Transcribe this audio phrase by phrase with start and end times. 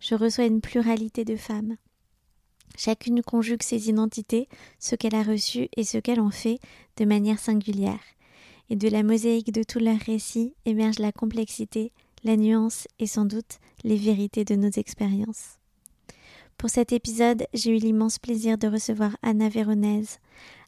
[0.00, 1.76] je reçois une pluralité de femmes.
[2.76, 6.58] Chacune conjugue ses identités, ce qu'elle a reçu et ce qu'elle en fait
[6.98, 8.02] de manière singulière.
[8.68, 11.92] Et de la mosaïque de tous leurs récits émerge la complexité,
[12.24, 15.58] la nuance et sans doute les vérités de nos expériences.
[16.58, 20.18] Pour cet épisode, j'ai eu l'immense plaisir de recevoir Anna Véronèse.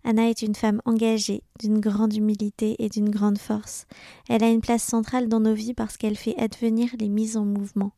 [0.05, 3.87] Anna est une femme engagée, d'une grande humilité et d'une grande force.
[4.29, 7.45] Elle a une place centrale dans nos vies parce qu'elle fait advenir les mises en
[7.45, 7.93] mouvement.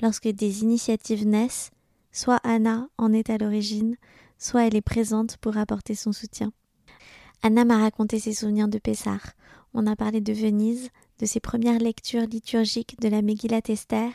[0.00, 1.70] Lorsque des initiatives naissent,
[2.12, 3.96] soit Anna en est à l'origine,
[4.38, 6.52] soit elle est présente pour apporter son soutien.
[7.42, 9.20] Anna m'a raconté ses souvenirs de Pessar.
[9.74, 14.12] On a parlé de Venise, de ses premières lectures liturgiques de la Megillat Esther,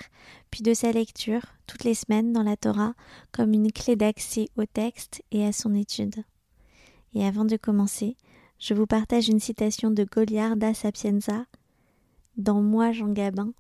[0.52, 2.94] puis de sa lecture, toutes les semaines, dans la Torah,
[3.31, 6.23] comme une clé d'accès au texte et à son étude.
[7.14, 8.18] Et avant de commencer,
[8.57, 11.46] je vous partage une citation de Goliard da Sapienza
[12.38, 13.53] dans Moi Jean Gabin.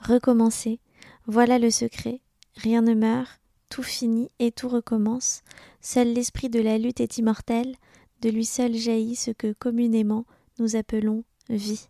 [0.00, 0.80] Recommencer,
[1.26, 2.20] voilà le secret.
[2.56, 5.42] Rien ne meurt, tout finit et tout recommence.
[5.80, 7.76] Seul l'esprit de la lutte est immortel,
[8.20, 10.26] de lui seul jaillit ce que communément
[10.58, 11.88] nous appelons vie.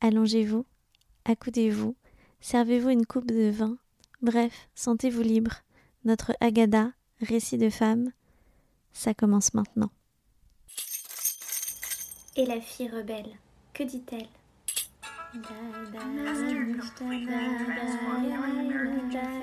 [0.00, 0.64] Allongez-vous,
[1.24, 1.96] accoudez-vous,
[2.40, 3.76] servez-vous une coupe de vin,
[4.22, 5.62] bref, sentez-vous libre.
[6.04, 8.12] Notre Agada, récit de femme,
[8.92, 9.90] ça commence maintenant.
[12.36, 13.36] Et la fille rebelle,
[13.72, 14.28] que dit-elle?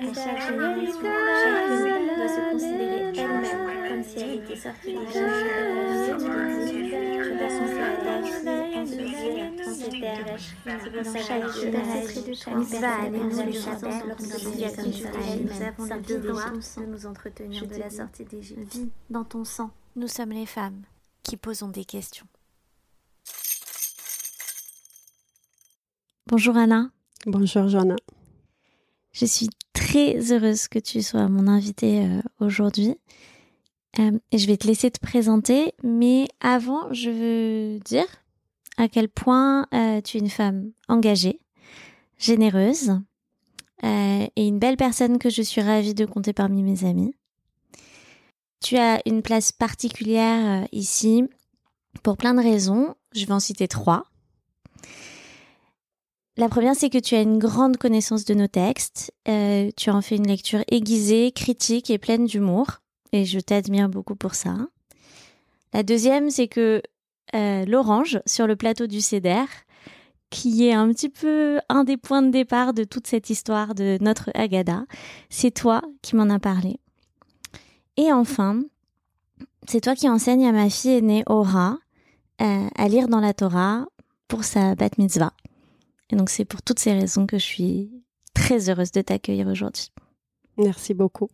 [0.06, 1.10] À chaque génération,
[1.44, 5.30] chacune doit se considérer elle-même comme si elle était sortie des gens.
[7.24, 8.34] Je dois penser à la vie
[8.76, 9.08] en ce lieu,
[9.62, 10.38] en ces terres.
[10.66, 12.22] C'est pour ça chaque génération,
[12.56, 12.76] Nous
[15.64, 18.74] avons le devoir de nous entretenir de la sortie d'Égypte.
[18.74, 19.72] Vis dans ton sang.
[19.96, 20.82] Nous sommes les femmes
[21.22, 22.26] qui posons des questions.
[26.28, 26.90] Bonjour Anna.
[27.26, 27.98] Bonjour Joanna.
[29.12, 32.96] Je suis très heureuse que tu sois mon invitée euh, aujourd'hui.
[34.00, 38.06] Euh, et je vais te laisser te présenter, mais avant, je veux dire
[38.78, 41.42] à quel point euh, tu es une femme engagée,
[42.18, 42.94] généreuse
[43.84, 47.14] et une belle personne que je suis ravie de compter parmi mes amis.
[48.62, 51.26] Tu as une place particulière ici
[52.02, 52.96] pour plein de raisons.
[53.14, 54.06] Je vais en citer trois.
[56.36, 59.14] La première, c'est que tu as une grande connaissance de nos textes.
[59.28, 62.80] Euh, tu en fais une lecture aiguisée, critique et pleine d'humour.
[63.12, 64.56] Et je t'admire beaucoup pour ça.
[65.74, 66.82] La deuxième, c'est que
[67.36, 69.46] euh, l'orange sur le plateau du CEDER,
[70.32, 74.00] qui est un petit peu un des points de départ de toute cette histoire de
[74.02, 74.86] notre Agada,
[75.30, 76.80] c'est toi qui m'en as parlé.
[77.98, 78.64] Et enfin,
[79.68, 81.78] c'est toi qui enseignes à ma fille aînée Aura
[82.42, 83.86] euh, à lire dans la Torah
[84.28, 85.34] pour sa bat mitzvah.
[86.10, 87.92] Et donc c'est pour toutes ces raisons que je suis
[88.34, 89.92] très heureuse de t'accueillir aujourd'hui.
[90.58, 91.30] Merci beaucoup.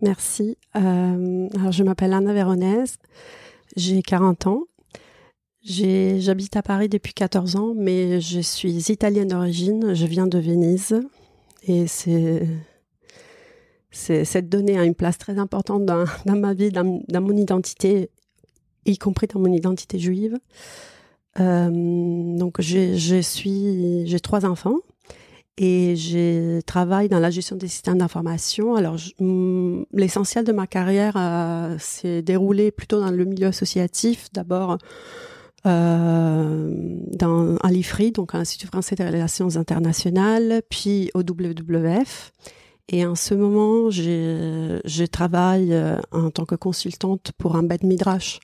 [0.00, 0.56] Merci.
[0.76, 2.98] Euh, alors je m'appelle Anna Véronèse,
[3.76, 4.64] j'ai 40 ans.
[5.62, 11.00] J'habite à Paris depuis 14 ans, mais je suis italienne d'origine, je viens de Venise.
[11.66, 12.46] Et c'est
[13.94, 18.10] cette donnée a une place très importante dans, ma vie, dans, mon identité,
[18.84, 20.36] y compris dans mon identité juive.
[21.40, 21.70] Euh,
[22.38, 24.78] donc, je suis, j'ai trois enfants
[25.56, 28.74] et je travaille dans la gestion des systèmes d'information.
[28.74, 28.96] Alors,
[29.92, 34.28] l'essentiel de ma carrière euh, s'est déroulé plutôt dans le milieu associatif.
[34.32, 34.78] D'abord,
[35.66, 36.70] euh,
[37.12, 42.32] dans, à l'IFRI, donc à l'Institut français des relations internationales, puis au WWF.
[42.88, 45.74] Et en ce moment, je travaille
[46.12, 48.40] en tant que consultante pour un bed midrash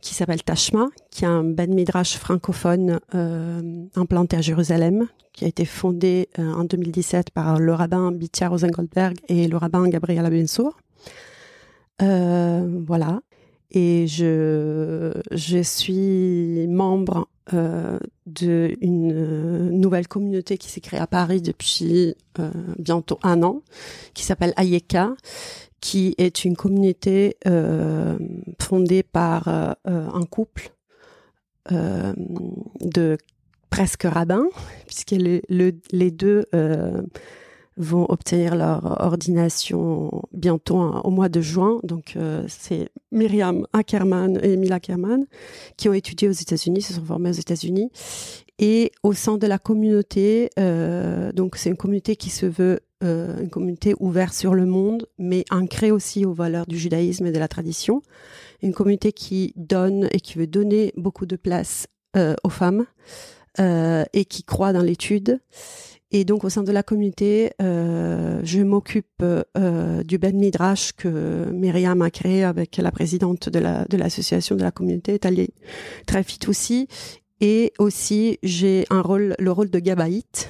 [0.00, 5.08] qui s'appelle Tashma, qui est un Ben Midrash francophone euh, implanté à Jérusalem,
[5.38, 9.88] qui a été fondé euh, en 2017 par le rabbin Bitia Rosengoldberg et le rabbin
[9.88, 10.76] Gabriel Abensour.
[12.02, 13.20] Euh, voilà.
[13.70, 22.14] Et je, je suis membre euh, d'une nouvelle communauté qui s'est créée à Paris depuis
[22.78, 23.62] bientôt un an,
[24.14, 25.14] qui s'appelle Ayeka,
[25.80, 28.18] qui est une communauté euh,
[28.60, 30.70] fondée par euh, un couple
[31.72, 32.12] euh,
[32.80, 33.18] de
[33.70, 34.48] presque rabbins,
[34.86, 36.46] puisque le, le, les deux
[37.78, 41.78] vont obtenir leur ordination bientôt hein, au mois de juin.
[41.84, 45.26] Donc, euh, c'est Myriam Ackerman et Emile Ackerman
[45.76, 47.90] qui ont étudié aux États-Unis, se sont formés aux États-Unis.
[48.58, 53.40] Et au sein de la communauté, euh, donc c'est une communauté qui se veut euh,
[53.40, 57.38] une communauté ouverte sur le monde, mais ancrée aussi aux valeurs du judaïsme et de
[57.38, 58.02] la tradition.
[58.60, 61.86] Une communauté qui donne et qui veut donner beaucoup de place
[62.16, 62.86] euh, aux femmes
[63.60, 65.40] euh, et qui croit dans l'étude
[66.10, 69.22] et donc au sein de la communauté, je m'occupe
[70.06, 74.62] du Ben Midrash que Myriam a créé avec la présidente de la de l'association de
[74.62, 75.52] la communauté, Talie
[76.06, 76.88] Trafit aussi.
[77.40, 80.48] Et aussi, j'ai un rôle, le rôle de Gabaït,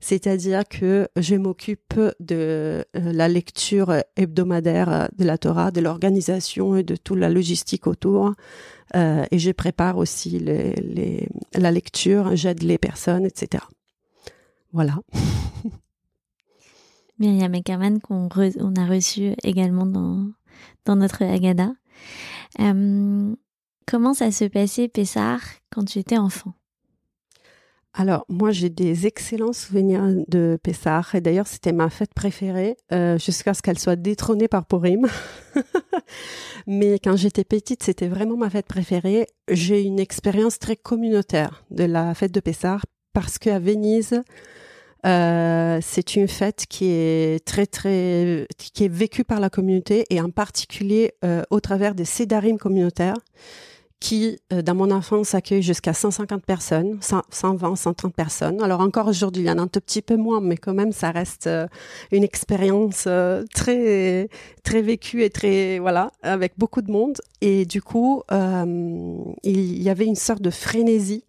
[0.00, 6.82] c'est-à-dire que je m'occupe de euh, la lecture hebdomadaire de la Torah, de l'organisation et
[6.82, 8.34] de toute la logistique autour.
[8.96, 13.62] Euh, et je prépare aussi la lecture, j'aide les personnes, etc.
[14.72, 14.98] Voilà.
[17.18, 20.30] Myriam Eckerman qu'on on a reçu également dans,
[20.86, 21.72] dans notre Agada.
[22.60, 23.34] Euh,
[23.86, 26.54] comment ça se passait, Pessar, quand tu étais enfant?
[27.92, 31.14] Alors, moi, j'ai des excellents souvenirs de Pessar.
[31.16, 35.08] Et d'ailleurs, c'était ma fête préférée euh, jusqu'à ce qu'elle soit détrônée par Purim.
[36.68, 39.26] Mais quand j'étais petite, c'était vraiment ma fête préférée.
[39.50, 44.22] J'ai une expérience très communautaire de la fête de Pessar parce qu'à Venise,
[45.04, 50.20] euh, c'est une fête qui est très très qui est vécue par la communauté et
[50.20, 53.16] en particulier euh, au travers des sédarim communautaires
[54.00, 56.98] qui, euh, dans mon enfance, accueillent jusqu'à 150 personnes,
[57.30, 58.62] 120, 130 personnes.
[58.62, 60.92] Alors encore aujourd'hui, il y en a un tout petit peu moins, mais quand même,
[60.92, 61.66] ça reste euh,
[62.10, 64.28] une expérience euh, très
[64.64, 67.18] très vécue et très voilà, avec beaucoup de monde.
[67.40, 71.24] Et du coup, il y avait une sorte de frénésie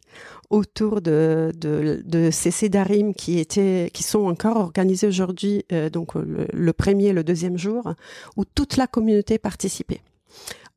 [0.51, 6.13] autour de, de, de ces sédarim qui étaient, qui sont encore organisés aujourd'hui, euh, donc
[6.15, 7.93] le, le, premier et le deuxième jour,
[8.35, 10.01] où toute la communauté participait,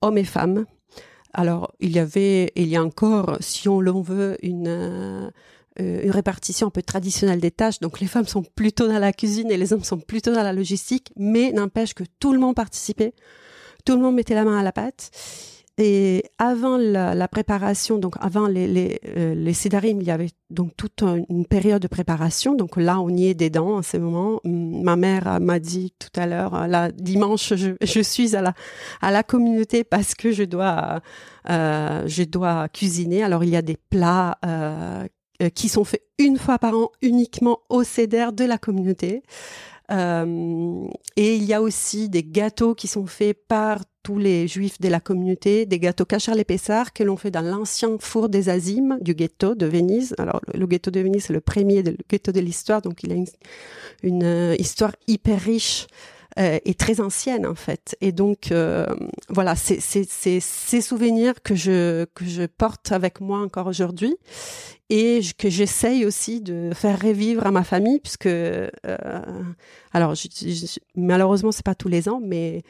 [0.00, 0.64] hommes et femmes.
[1.35, 5.31] Alors il y avait, il y a encore, si on l'on veut, une
[5.81, 7.81] euh, une répartition un peu traditionnelle des tâches.
[7.81, 10.53] Donc les femmes sont plutôt dans la cuisine et les hommes sont plutôt dans la
[10.53, 13.13] logistique, mais n'empêche que tout le monde participait,
[13.85, 15.11] tout le monde mettait la main à la pâte.
[15.76, 20.76] Et avant la, préparation, donc avant les, les, euh, les sédarim, il y avait donc
[20.76, 22.55] toute une période de préparation.
[22.55, 24.41] Donc là, on y est dedans en ce moment.
[24.44, 28.55] Ma mère m'a dit tout à l'heure, euh, là, dimanche, je, suis à
[29.11, 31.00] la, communauté parce que je dois,
[31.50, 33.25] euh, je dois cuisiner.
[33.25, 34.38] Alors il y a des plats
[35.43, 39.25] euh, qui sont faits une fois par an uniquement au CEDER de la communauté.
[39.90, 44.80] Euh, et il y a aussi des gâteaux qui sont faits par tous les juifs
[44.80, 48.50] de la communauté, des gâteaux cachar les Pessards que l'on fait dans l'ancien four des
[48.50, 50.14] Azimes du ghetto de Venise.
[50.18, 53.16] Alors le, ghetto de Venise c'est le premier ghetto de l'histoire, donc il a
[54.02, 55.87] une, euh, histoire hyper riche
[56.38, 57.96] euh, et très ancienne en fait.
[58.02, 58.84] Et donc euh,
[59.30, 64.14] voilà, c'est ces souvenirs que je que je porte avec moi encore aujourd'hui
[64.90, 68.28] et que j'essaye aussi de faire revivre à ma famille puisque
[69.94, 72.62] alors je, je, malheureusement c'est pas tous les ans mais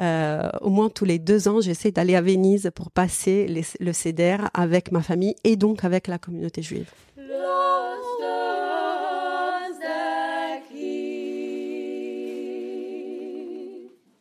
[0.00, 3.92] euh, au moins tous les deux ans, j'essaie d'aller à Venise pour passer les, le
[3.92, 6.90] CEDER avec ma famille et donc avec la communauté juive.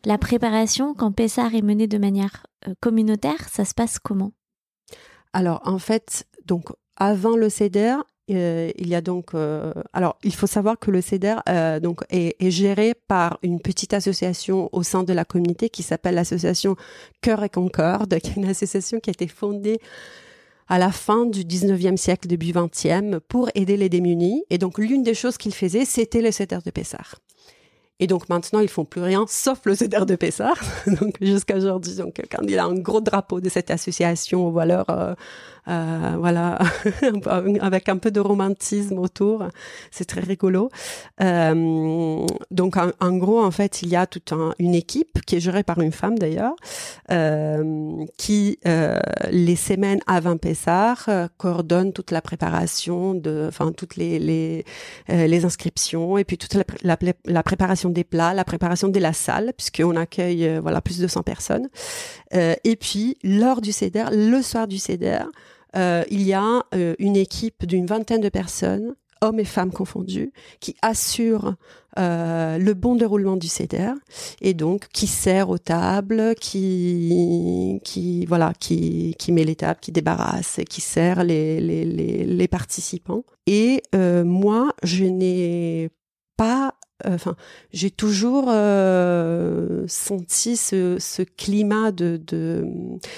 [0.04, 4.32] La préparation, quand Pessar est menée de manière euh, communautaire, ça se passe comment?
[5.32, 7.98] Alors, en fait, donc avant le CEDER,
[8.36, 12.02] euh, il y a donc, euh, alors il faut savoir que le CEDER euh, donc
[12.10, 16.76] est, géré par une petite association au sein de la communauté qui s'appelle l'association
[17.22, 19.80] Cœur et Concorde, qui est une association qui a été fondée
[20.68, 24.44] à la fin du 19e siècle, début 20e, pour aider les démunis.
[24.50, 27.16] Et donc l'une des choses qu'ils faisaient, c'était le CEDER de Pessar.
[28.00, 30.56] Et donc maintenant, ils font plus rien sauf le CEDER de Pessar.
[30.88, 31.96] donc jusqu'à aujourd'hui,
[32.32, 35.16] quand il a un gros drapeau de cette association aux valeurs
[35.68, 36.60] euh, euh, voilà,
[37.62, 39.46] avec un peu de romantisme autour.
[39.92, 40.70] C'est très rigolo.
[41.22, 45.64] Euh, donc, en, gros, en fait, il y a toute une équipe qui est gérée
[45.64, 46.56] par une femme d'ailleurs,
[47.12, 54.66] euh, qui les semaines avant Pessar coordonne toute la préparation de, enfin toutes les les,
[55.08, 59.14] les inscriptions et puis toute la, la, la, préparation des plats, la préparation de la
[59.14, 61.70] salle puisqu'on accueille voilà plus de 100 personnes.
[62.34, 65.24] et puis lors du CEDER, le soir du CEDER,
[65.76, 70.32] euh, il y a euh, une équipe d'une vingtaine de personnes, hommes et femmes confondus,
[70.60, 71.56] qui assurent
[72.00, 73.94] euh, le bon déroulement du CEDER
[74.42, 79.92] et donc qui sert aux tables, qui, qui voilà, qui, qui met les tables, qui
[79.92, 83.24] débarrasse, et qui sert les, les, les, les participants.
[83.46, 85.90] Et moi, je n'ai
[86.38, 87.36] pas euh, enfin,
[87.72, 92.64] j'ai toujours euh, senti ce, climat de,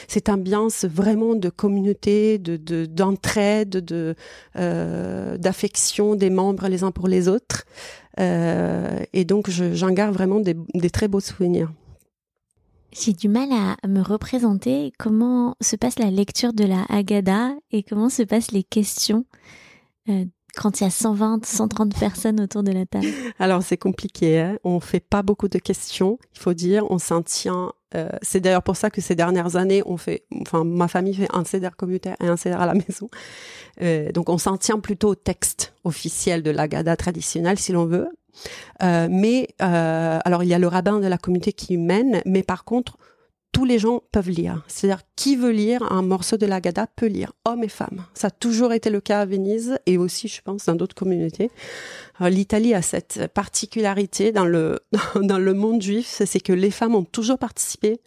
[0.08, 4.16] cette ambiance vraiment de communauté, de d'entraide, de,
[4.58, 7.66] euh, d'affection des membres les uns pour les autres.
[8.20, 11.72] Euh, et donc, j'en garde vraiment des, des très beaux souvenirs.
[12.92, 17.82] J'ai du mal à me représenter comment se passe la lecture de la Haggadah et
[17.82, 19.26] comment se passent les questions
[20.56, 23.08] quand il y a 120, 130 personnes autour de la table
[23.40, 27.22] Alors c'est compliqué, hein on fait pas beaucoup de questions, il faut dire, on s'en
[27.22, 27.74] tient.
[27.96, 31.28] Euh, c'est d'ailleurs pour ça que ces dernières années, on fait, enfin ma famille fait
[31.34, 33.10] un CEDER communautaire et un CEDER à la maison.
[33.82, 37.86] Euh, donc on s'en tient plutôt au texte officiel de la Gada traditionnelle si l'on
[37.86, 38.08] veut.
[38.82, 42.64] Euh, mais alors il y a le rabbin de la communauté qui mène, mais par
[42.64, 42.98] contre
[43.54, 44.64] tous les gens peuvent lire.
[44.68, 48.04] C'est-à-dire, qui veut lire un morceau de la Gada peut lire, hommes et femmes.
[48.14, 51.50] Ça a toujours été le cas à Venise et aussi, je pense, dans d'autres communautés.
[52.20, 54.80] L'Italie a cette particularité dans le,
[55.16, 58.02] dans le monde juif, c'est que les femmes ont toujours participé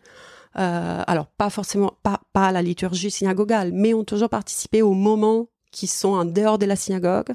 [0.59, 4.95] euh, alors pas forcément pas, pas à la liturgie synagogale, mais ont toujours participé aux
[4.95, 7.35] moments qui sont en dehors de la synagogue, euh,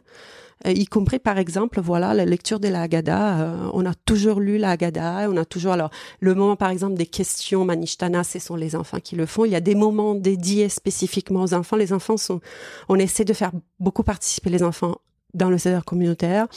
[0.65, 3.41] y compris par exemple, voilà, la lecture de la Haggadah.
[3.41, 5.89] Euh, on a toujours lu la Haggadah, on a toujours, alors,
[6.19, 9.45] le moment par exemple des questions manishtana, ce sont les enfants qui le font.
[9.45, 11.77] Il y a des moments dédiés spécifiquement aux enfants.
[11.77, 12.41] Les enfants sont,
[12.89, 14.97] on essaie de faire beaucoup participer les enfants
[15.33, 16.47] dans le secteur communautaire.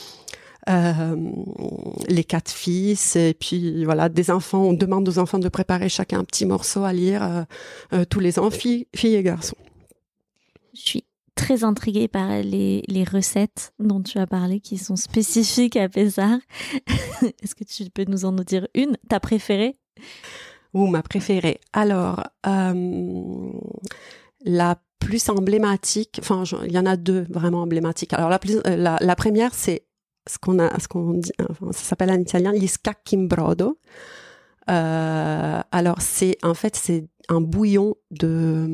[0.71, 1.17] Euh,
[2.09, 6.21] les quatre fils et puis voilà des enfants on demande aux enfants de préparer chacun
[6.21, 7.45] un petit morceau à lire
[8.09, 9.59] tous les enfants filles, filles et garçons
[10.73, 15.77] je suis très intriguée par les, les recettes dont tu as parlé qui sont spécifiques
[15.77, 16.39] à Pésar.
[17.43, 19.77] Est-ce que tu peux nous en dire une, ta préférée?
[20.73, 21.61] Ou ma préférée.
[21.73, 23.53] Alors, euh,
[24.45, 28.13] la plus emblématique, enfin, il y en a deux vraiment emblématiques.
[28.13, 29.85] Alors, euh, la, la première, c'est
[30.27, 33.79] ce qu'on a, ce qu'on dit, ça s'appelle en italien l'iskakimbrodo.
[34.71, 38.67] Euh, alors, c'est en fait c'est un bouillon de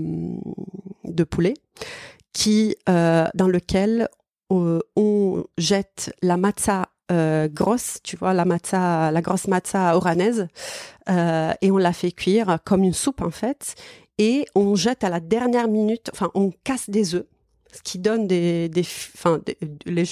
[1.05, 1.55] de poulet
[2.33, 4.09] qui euh, dans lequel
[4.53, 10.47] euh, on jette la matza euh, grosse, tu vois, la matza, la grosse matza oranaise,
[11.09, 13.75] et on la fait cuire comme une soupe en fait,
[14.19, 17.27] et on jette à la dernière minute, enfin, on casse des œufs,
[17.73, 19.41] ce qui donne des, des enfin,
[19.87, 20.05] les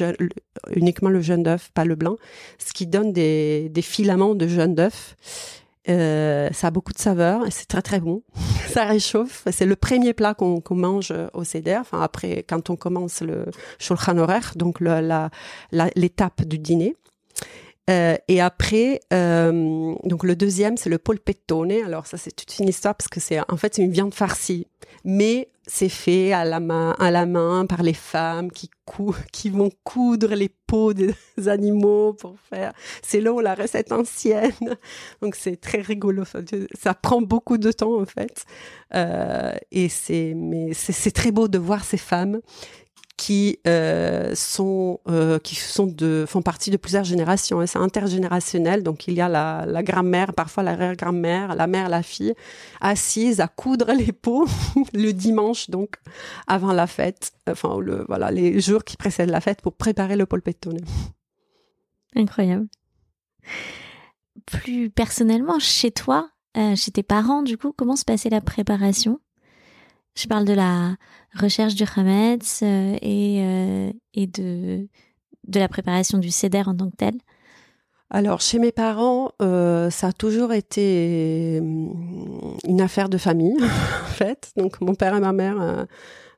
[0.75, 2.17] uniquement le jaune d'œuf, pas le blanc,
[2.59, 5.15] ce qui donne des, des filaments de jaune d'œuf.
[5.89, 8.23] Euh, ça a beaucoup de saveur et c'est très très bon.
[8.69, 9.45] ça réchauffe.
[9.51, 11.79] C'est le premier plat qu'on mange au CEDER.
[11.81, 13.47] Enfin après, quand on commence le
[13.79, 15.31] shulchan horaire, donc l'étape
[15.73, 16.97] la, l'étape du dîner.
[17.89, 21.73] Euh, et après, euh, donc le deuxième, c'est le polpettone.
[21.85, 24.67] Alors ça, c'est toute une histoire parce que c'est en fait une viande farcie,
[25.05, 28.71] mais c'est fait à la main, à la main par les femmes qui
[29.33, 31.15] qui vont coudre les peaux des
[31.47, 32.73] animaux pour faire.
[33.03, 34.77] C'est là la recette ancienne.
[35.23, 36.25] Donc c'est très rigolo.
[36.79, 38.45] Ça prend beaucoup de temps en fait,
[38.95, 42.41] euh, et c'est mais c'est très beau de voir ces femmes
[43.19, 47.61] qui euh, sont euh, qui sont de font partie de plusieurs générations.
[47.61, 52.03] et C'est intergénérationnel, donc il y a la, la grand-mère, parfois l'arrière-grand-mère, la mère, la
[52.03, 52.33] fille,
[52.81, 54.47] assises à coudre les peaux
[54.95, 55.97] le dimanche, donc
[56.47, 60.25] avant la fête, enfin le voilà les jours qui précèdent la fête pour préparer le
[60.25, 60.81] polpettone.
[62.15, 62.69] Incroyable.
[64.47, 69.21] Plus personnellement, chez toi, euh, chez tes parents, du coup, comment se passait la préparation?
[70.19, 70.97] Je parle de la
[71.39, 74.89] recherche du Hametz euh, et, euh, de,
[75.55, 77.15] la préparation du CEDER en tant que tel.
[78.11, 84.51] Alors, chez mes parents, euh, ça a toujours été une affaire de famille, en fait.
[84.57, 85.87] Donc, mon père et ma mère,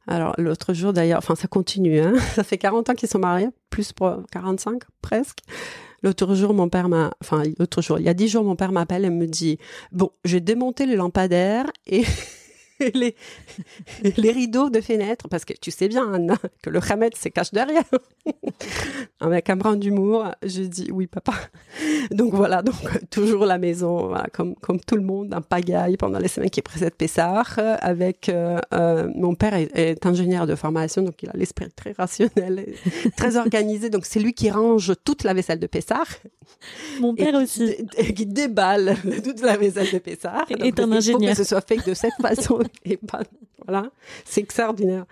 [0.07, 2.15] alors l'autre jour d'ailleurs, enfin, ça continue, hein.
[2.35, 5.39] ça fait 40 ans qu'ils sont mariés, plus pour 45 presque.
[6.03, 8.73] L'autre jour, mon père m'a, enfin, l'autre jour, il y a 10 jours, mon père
[8.73, 9.59] m'appelle et me dit,
[9.93, 12.05] bon, j'ai démonté le lampadaire et
[12.95, 13.15] les,
[14.17, 17.53] les rideaux de fenêtre, parce que tu sais bien, Anna, que le Hamed se cache
[17.53, 17.85] derrière.
[19.21, 21.35] Avec un brin d'humour, je dis oui, papa.
[22.11, 22.75] Donc voilà, donc
[23.11, 26.95] toujours la maison, comme, comme tout le monde, en pagaille pendant les semaines qui précèdent
[26.95, 27.59] Pessard.
[27.81, 32.67] Avec euh, euh, mon père est, ingénieur de formation, donc il a l'esprit très rationnel,
[33.17, 33.91] très organisé.
[33.91, 36.09] Donc c'est lui qui range toute la vaisselle de Pessard.
[37.01, 37.77] Mon père aussi.
[37.99, 40.47] Qui, qui déballe toute la vaisselle de Pessard.
[40.51, 41.31] Et est un ingénieur.
[41.31, 43.23] Faut que ce soit fait de cette façon et pas
[43.67, 43.91] voilà,
[44.25, 45.05] c'est extraordinaire.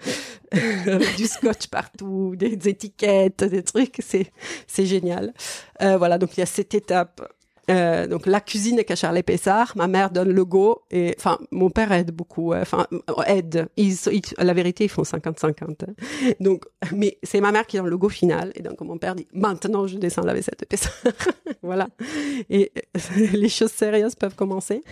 [1.17, 4.33] du scotch partout, des, étiquettes, des trucs, c'est
[4.67, 5.35] c'est génial.
[5.83, 7.21] Euh, voilà, donc il y a cette étape.
[7.71, 11.69] Euh, donc la cuisine est cachée l'épaissard, ma mère donne le go et enfin mon
[11.69, 12.87] père aide beaucoup, enfin
[13.27, 13.69] aide.
[13.77, 13.95] Ils,
[14.39, 15.53] la vérité ils font 50-50.
[15.63, 15.75] Hein.
[16.41, 19.29] Donc mais c'est ma mère qui donne le go final et donc mon père dit
[19.35, 20.95] maintenant je descends la vaisselle de Pessard.
[21.63, 21.89] voilà
[22.49, 22.73] et
[23.33, 24.83] les choses sérieuses peuvent commencer.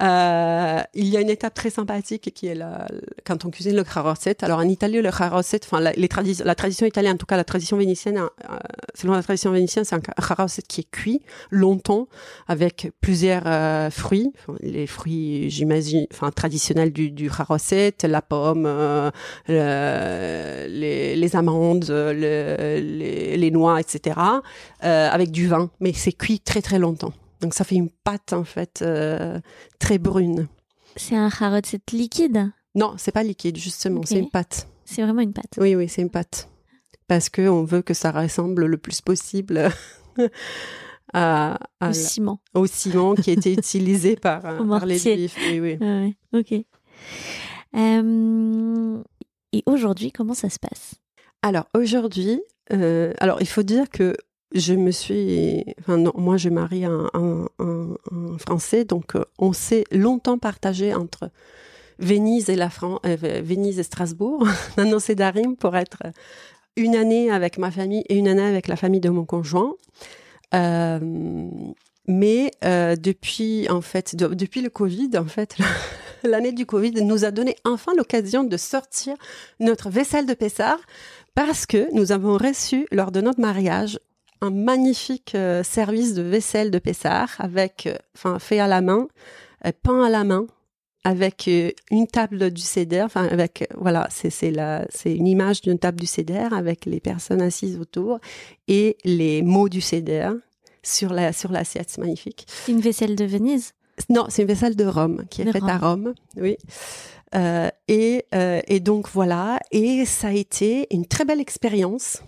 [0.00, 2.86] Euh, il y a une étape très sympathique qui est la,
[3.24, 4.44] quand on cuisine le charosset.
[4.44, 6.08] Alors en Italie, le charosset, enfin la, les
[6.44, 8.56] la tradition italienne, en tout cas la tradition vénitienne, euh,
[8.94, 12.08] selon la tradition vénitienne, c'est un charosset qui est cuit longtemps
[12.46, 17.30] avec plusieurs euh, fruits, les fruits, j'imagine, enfin traditionnels du, du
[18.04, 19.10] la pomme, euh,
[20.68, 24.18] les, les, amandes, le, les, les, noix, etc.,
[24.80, 27.12] avec du vin, mais c'est cuit très très longtemps.
[27.40, 29.40] Donc ça fait une pâte en fait euh,
[29.78, 30.48] très brune.
[30.96, 31.30] C'est un
[31.64, 32.50] c'est liquide?
[32.74, 34.68] Non, c'est pas liquide justement, c'est une pâte.
[34.84, 35.58] C'est vraiment une pâte.
[35.58, 36.48] Oui, oui, c'est une pâte.
[37.06, 39.70] Parce que on veut que ça ressemble le plus possible
[41.12, 42.40] à, au ciment.
[42.54, 45.36] Au ciment qui a été utilisé par, par les juifs.
[45.50, 45.78] Oui, oui.
[45.80, 46.54] Ah ok.
[47.76, 49.02] Euh,
[49.52, 50.94] et aujourd'hui, comment ça se passe?
[51.42, 52.40] Alors aujourd'hui,
[52.72, 54.14] euh, alors il faut dire que
[54.52, 57.46] je me suis, enfin moi je marie un, un,
[58.38, 61.30] Français, donc euh, on s'est longtemps partagé entre
[61.98, 62.70] Venise et la
[63.04, 66.02] euh, Venise et Strasbourg, dans Darim pour être
[66.76, 69.74] une année avec ma famille et une année avec la famille de mon conjoint.
[70.54, 70.98] Euh,
[72.06, 75.56] mais euh, depuis en fait, depuis le Covid, en fait,
[76.24, 79.14] l'année du Covid nous a donné enfin l'occasion de sortir
[79.60, 80.78] notre vaisselle de Pessard
[81.34, 83.98] parce que nous avons reçu lors de notre mariage
[84.40, 89.08] un magnifique euh, service de vaisselle de Pessard avec, euh, enfin, fait à la main,
[89.66, 90.46] euh, peint à la main,
[91.04, 91.48] avec
[91.90, 95.98] une table du CEDER, enfin avec voilà, c'est c'est la c'est une image d'une table
[96.00, 98.18] du CEDER avec les personnes assises autour
[98.66, 100.30] et les mots du CEDER
[100.82, 102.46] sur la sur l'assiette, c'est magnifique.
[102.48, 103.72] C'est une vaisselle de Venise?
[104.10, 106.58] Non, c'est une vaisselle de Rome qui est faite à Rome, oui.
[107.34, 112.22] Euh, et et donc voilà, et ça a été une très belle expérience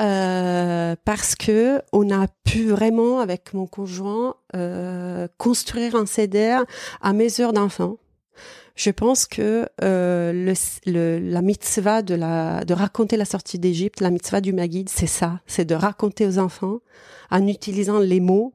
[0.00, 6.64] euh, parce que on a pu vraiment avec mon conjoint euh, construire un CDR
[7.00, 7.96] à mesure d'enfant.
[8.76, 10.52] Je pense que euh, le,
[10.86, 15.08] le, la mitzvah de, la, de raconter la sortie d'Égypte, la mitzvah du Maguide, c'est
[15.08, 16.78] ça, c'est de raconter aux enfants
[17.32, 18.52] en utilisant les mots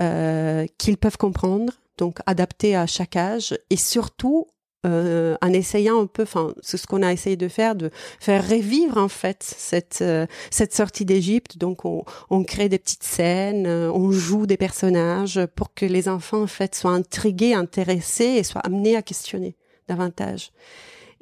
[0.00, 4.48] euh, qu'ils peuvent comprendre, donc adaptés à chaque âge, et surtout
[4.84, 8.46] euh, en essayant un peu, enfin, c'est ce qu'on a essayé de faire, de faire
[8.46, 11.58] revivre en fait cette euh, cette sortie d'Égypte.
[11.58, 12.04] Donc, on,
[12.44, 16.74] crée des petites scènes, euh, on joue des personnages pour que les enfants en fait
[16.74, 19.56] soient intrigués, intéressés et soient amenés à questionner
[19.88, 20.52] davantage.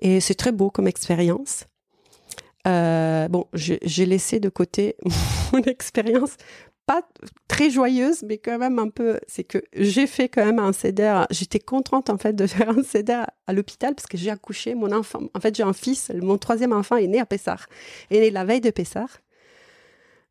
[0.01, 1.65] Et c'est très beau comme expérience.
[2.67, 4.97] Bon, j'ai laissé de côté
[5.53, 6.37] mon expérience
[6.87, 7.03] pas
[7.49, 9.19] très joyeuse, mais quand même un peu.
[9.27, 11.23] C'est que j'ai fait quand même un CEDER.
[11.31, 14.93] J'étais contente en fait de faire un CEDER à l'hôpital parce que j'ai accouché mon
[14.93, 15.23] enfant.
[15.35, 16.11] En fait, j'ai un fils.
[16.21, 17.67] Mon troisième enfant est né à Pessar.
[18.11, 19.09] est né la veille de Pessar.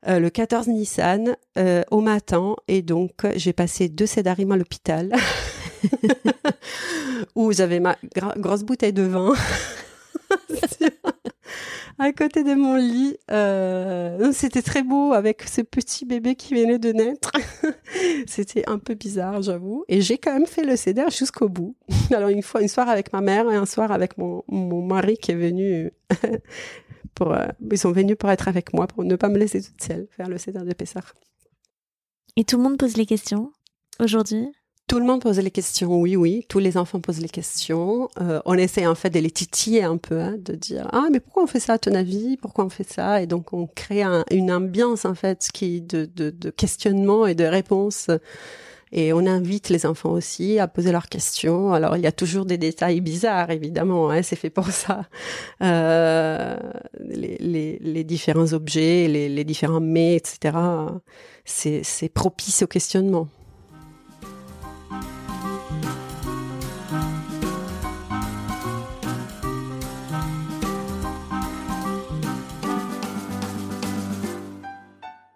[0.07, 5.13] Euh, le 14 Nissan euh, au matin et donc j'ai passé deux cédarim à l'hôpital
[7.35, 7.95] où j'avais ma
[8.35, 9.33] grosse bouteille de vin
[11.99, 13.17] à côté de mon lit.
[13.31, 17.31] Euh, c'était très beau avec ce petit bébé qui venait de naître.
[18.27, 19.85] c'était un peu bizarre, j'avoue.
[19.87, 21.75] Et j'ai quand même fait le CDR jusqu'au bout.
[22.11, 25.31] Alors une fois, une soir avec ma mère et un soir avec mon, mari qui
[25.31, 25.91] est venu
[27.15, 27.47] pour, euh,
[28.19, 30.73] pour être avec moi, pour ne pas me laisser toute seule faire le CDR de
[30.73, 31.13] Pessar.
[32.35, 33.51] Et tout le monde pose les questions
[33.99, 34.47] aujourd'hui?
[34.93, 36.45] Tout le monde pose les questions, oui, oui.
[36.47, 38.09] Tous les enfants posent les questions.
[38.21, 41.19] Euh, on essaie en fait de les titiller un peu, hein, de dire ah mais
[41.19, 42.37] pourquoi on fait ça à ton avis?
[42.37, 43.19] Pourquoi on fait ça?
[43.19, 48.11] Et donc on crée une ambiance en fait qui de, de, questionnement et de réponse.
[48.91, 51.73] Et on invite les enfants aussi à poser leurs questions.
[51.73, 55.07] Alors il y a toujours des détails bizarres, évidemment, hein, c'est fait pour ça.
[55.63, 56.55] Euh,
[56.99, 60.55] les, différents objets, les, les différents mets, etc.
[61.45, 63.27] C'est propice au questionnement.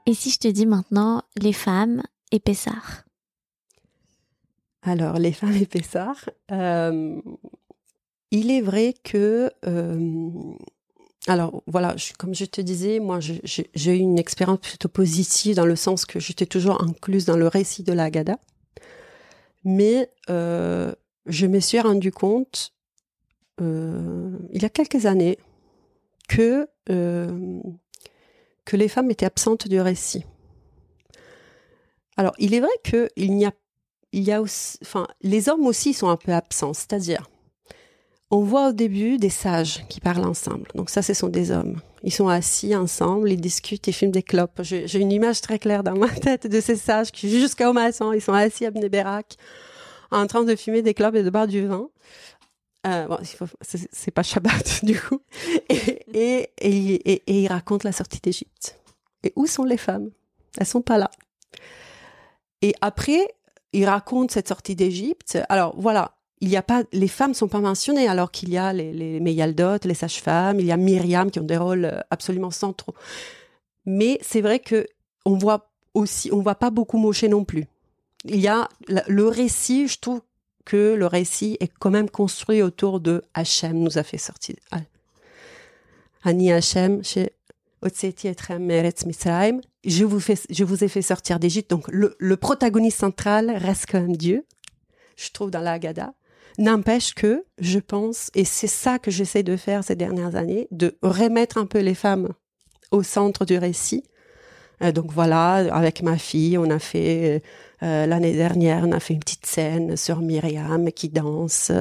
[0.08, 3.04] Et si je te dis maintenant les femmes et Pessard
[4.82, 7.22] Alors, les femmes et Pessard, euh,
[8.32, 9.52] il est vrai que...
[9.66, 10.30] Euh,
[11.28, 15.76] alors voilà, comme je te disais, moi j'ai eu une expérience plutôt positive dans le
[15.76, 18.40] sens que j'étais toujours incluse dans le récit de la Gada.
[19.66, 22.74] Mais euh, je me suis rendu compte
[23.60, 25.38] il y a quelques années
[26.30, 26.70] que,
[28.68, 30.26] que les femmes étaient absentes du récit.
[32.18, 33.54] Alors, il est vrai qu'il n'y a,
[34.12, 37.30] il y a aussi, enfin, les hommes aussi sont un peu absents, c'est-à-dire,
[38.30, 40.68] on voit au début des sages qui parlent ensemble.
[40.76, 41.80] Donc ça, ce sont des hommes.
[42.04, 44.62] Ils sont assis ensemble, ils discutent, ils fument des clopes.
[44.64, 47.74] J'ai une image très claire dans ma tête de ces sages qui, jusqu'à au
[48.14, 49.38] ils sont assis à Bnéberak,
[50.12, 51.88] en train de fumer des clopes et de boire du vin.
[52.86, 53.18] Euh,
[53.92, 55.22] c'est pas Shabbat du coup.
[55.70, 58.80] Et, et, et, ils racontent la sortie d'Égypte.
[59.24, 60.12] Et où sont les femmes?
[60.58, 61.12] Elles sont pas là.
[62.62, 63.28] Et après,
[63.74, 65.38] il raconte cette sortie d'Égypte.
[65.50, 68.74] Alors voilà, il y a pas, les femmes sont pas mentionnées alors qu'il y a
[68.74, 72.52] les, les Meyaldot, les sages-femmes, il y a Myriam qui ont des rôles euh, absolument
[72.52, 72.96] centraux.
[73.86, 74.86] Mais c'est vrai que
[75.26, 77.66] on voit aussi, on voit pas beaucoup Moshe non plus.
[78.26, 80.22] Il y a le récit, je trouve
[80.68, 84.56] que le récit est quand même construit autour de Hachem nous a fait sortir.
[86.24, 87.32] Ani Hachem chez
[89.86, 91.70] je vous, fais, je vous ai fait sortir d'Égypte.
[91.70, 94.46] Donc, le, le, protagoniste central reste quand même Dieu,
[95.16, 96.14] je trouve, dans la Haggadah.
[96.58, 100.98] N'empêche que, je pense, et c'est ça que j'essaie de faire ces dernières années, de
[101.02, 102.34] remettre un peu les femmes
[102.92, 104.04] au centre du récit,
[104.94, 107.42] donc voilà, avec ma fille, on a fait
[107.84, 111.72] euh, l'année dernière, on a fait une petite scène sur Myriam qui danse.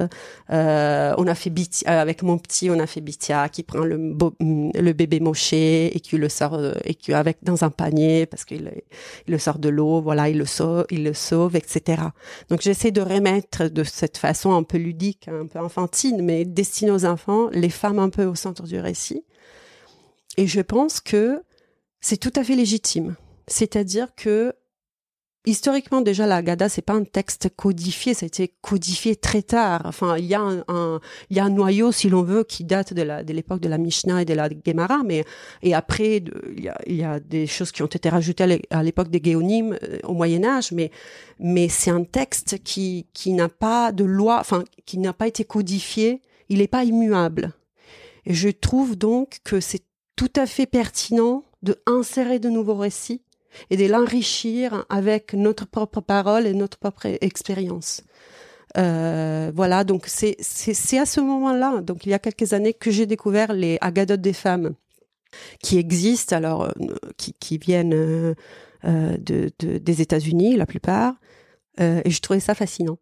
[0.51, 1.53] Euh, on a fait
[1.87, 3.97] avec mon petit, on a fait Bitia qui prend le,
[4.41, 8.71] le bébé moché et qui le sort et qui avec dans un panier parce qu'il
[9.27, 10.03] il le sort de l'eau.
[10.03, 10.45] Voilà, il le
[10.91, 12.03] il le sauve, etc.
[12.51, 16.91] Donc j'essaie de remettre de cette façon un peu ludique, un peu enfantine, mais destinée
[16.91, 19.25] aux enfants, les femmes un peu au centre du récit.
[20.37, 21.43] Et je pense que
[22.01, 23.17] c'est tout à fait légitime.
[23.49, 24.55] C'est-à-dire que
[25.47, 29.83] historiquement déjà la Haggadah c'est pas un texte codifié, ça a été codifié très tard.
[29.85, 32.93] Enfin, il y a un, il y a un noyau si l'on veut qui date
[32.93, 35.25] de la de l'époque de la Mishnah et de la Gemara, mais
[35.63, 36.17] et après
[36.57, 39.21] il y a il y a des choses qui ont été rajoutées à l'époque des
[39.23, 40.91] Géonim euh, au Moyen Âge, mais
[41.39, 45.45] mais c'est un texte qui qui n'a pas de loi, enfin qui n'a pas été
[45.45, 47.53] codifié, il n'est pas immuable.
[48.27, 49.85] Et je trouve donc que c'est
[50.17, 53.22] tout à fait pertinent de insérer de nouveaux récits
[53.70, 58.02] et de l'enrichir avec notre propre parole et notre propre expérience.
[58.76, 63.07] Euh, voilà, donc c'est à ce moment-là, donc il y a quelques années, que j'ai
[63.07, 64.74] découvert les agadotes des femmes
[65.62, 66.72] qui existent, alors euh,
[67.16, 68.35] qui, qui viennent euh,
[68.85, 71.14] de, des États-Unis la plupart,
[71.79, 72.98] et je trouvais ça fascinant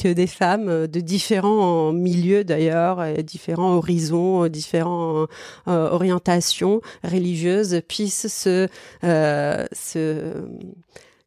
[0.00, 5.28] que des femmes euh, de différents milieux d'ailleurs, différents horizons, différentes
[5.68, 8.68] euh, orientations religieuses puissent se,
[9.04, 9.66] euh,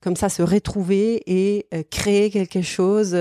[0.01, 3.15] comme ça se retrouver et créer quelque chose,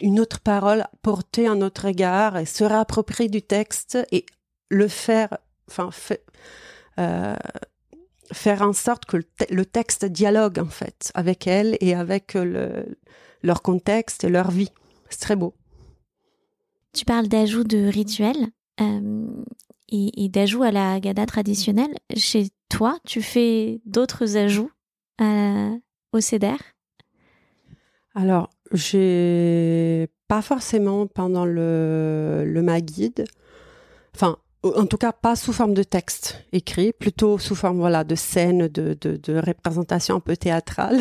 [0.00, 4.26] une autre parole, porter un autre regard, et se réapproprier du texte et
[4.68, 5.90] le faire, enfin,
[8.32, 9.16] faire en sorte que
[9.50, 12.96] le, texte dialogue en fait avec elle et avec le,
[13.42, 14.70] leur contexte et leur vie.
[15.10, 15.54] C'est très beau.
[16.92, 18.48] Tu parles d'ajout de rituels
[18.80, 19.26] euh,
[19.88, 21.94] et, d'ajout à la gada traditionnelle.
[22.16, 24.70] Chez toi, tu fais d'autres ajouts
[26.12, 26.56] au CEDER
[28.14, 33.24] Alors, j'ai pas forcément pendant le, le Maguide,
[34.14, 38.14] enfin, en tout cas pas sous forme de texte écrit, plutôt sous forme voilà de
[38.14, 41.00] scène, de, de, de représentation un peu théâtrale.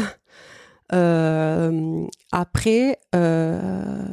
[0.93, 4.04] Euh, après, euh,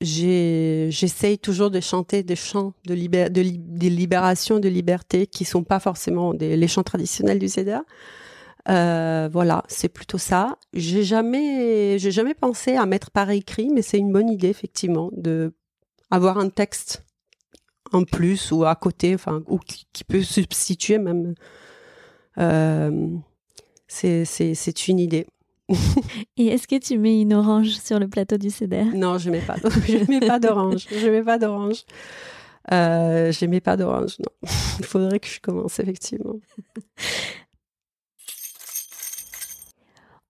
[0.00, 6.56] j'essaye toujours de chanter des chants de, libération, de liberté, qui sont pas forcément des,
[6.56, 7.82] les chants traditionnels du CEDA.
[8.68, 10.58] Euh, voilà, c'est plutôt ça.
[10.72, 15.10] J'ai jamais, j'ai jamais pensé à mettre par écrit, mais c'est une bonne idée effectivement
[15.16, 15.54] de
[16.10, 17.04] avoir un texte
[17.92, 21.34] en plus ou à côté, enfin, ou qui, peut substituer même.
[22.38, 23.16] Euh,
[23.86, 25.26] c'est une idée.
[26.36, 29.40] Et est-ce que tu mets une orange sur le plateau du CEDER Non, je mets
[29.40, 29.56] pas.
[29.86, 30.86] Je mets pas d'orange.
[30.90, 31.84] Je mets pas d'orange.
[32.72, 34.16] Euh, je mets pas d'orange.
[34.18, 34.48] Non,
[34.78, 36.34] il faudrait que je commence effectivement.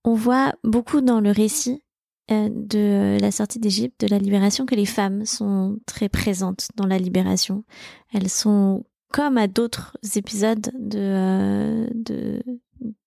[0.05, 1.83] On voit beaucoup dans le récit
[2.31, 6.87] euh, de la sortie d'Égypte, de la libération, que les femmes sont très présentes dans
[6.87, 7.65] la libération.
[8.13, 12.43] Elles sont comme à d'autres épisodes de, euh, de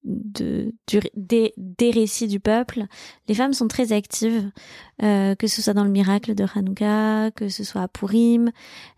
[0.04, 2.86] des, des, récits du peuple,
[3.28, 4.52] les femmes sont très actives,
[5.04, 8.52] euh, que ce soit dans le miracle de Hanouka, que ce soit à Purim,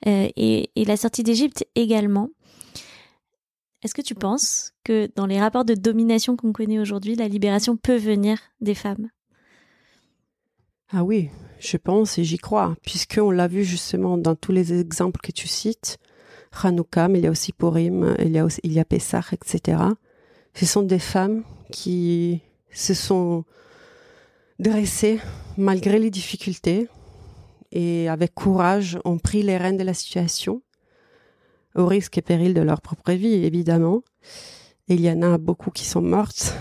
[0.07, 2.29] euh, et, et, la sortie d'Égypte également.
[3.84, 7.77] Est-ce que tu penses que dans les rapports de domination qu'on connaît aujourd'hui, la libération
[7.77, 9.10] peut venir des femmes?
[10.93, 11.29] Ah oui,
[11.60, 15.47] je pense et j'y crois, puisqu'on l'a vu justement dans tous les exemples que tu
[15.47, 15.97] cites,
[16.63, 19.23] Hanouka, mais il y a aussi Purim, il y a, aussi, il y a Pessah,
[19.31, 19.77] etc.
[20.53, 23.45] Ce sont des femmes qui se sont
[24.59, 25.19] dressées
[25.57, 26.87] malgré les difficultés
[27.71, 30.61] et avec courage ont pris les rênes de la situation,
[31.75, 34.03] au risque et péril de leur propre vie, évidemment.
[34.87, 36.53] Il y en a beaucoup qui sont mortes.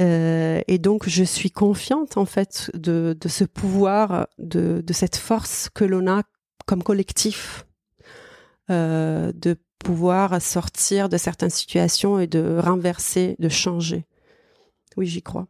[0.00, 5.68] Euh, et donc, je suis confiante, en fait, de, ce pouvoir, de, de cette force
[5.68, 6.22] que l'on a
[6.64, 7.66] comme collectif,
[8.70, 9.56] euh, de
[9.90, 14.04] pouvoir sortir de certaines situations et de renverser, de changer.
[14.96, 15.48] Oui, j'y crois.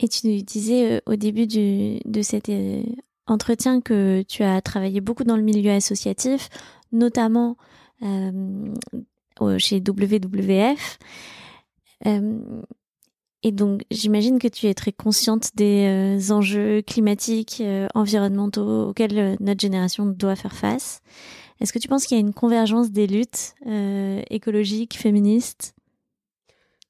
[0.00, 2.82] Et tu disais euh, au début de cet euh,
[3.26, 6.50] entretien que tu as travaillé beaucoup dans le milieu associatif,
[6.92, 7.56] notamment
[8.02, 8.74] euh,
[9.56, 10.98] chez WWF.
[13.42, 17.62] et donc, j'imagine que tu es très consciente des enjeux climatiques,
[17.94, 21.00] environnementaux auxquels notre génération doit faire face.
[21.62, 23.54] Est-ce que tu penses qu'il y a une convergence des luttes
[24.30, 25.74] écologiques, féministes?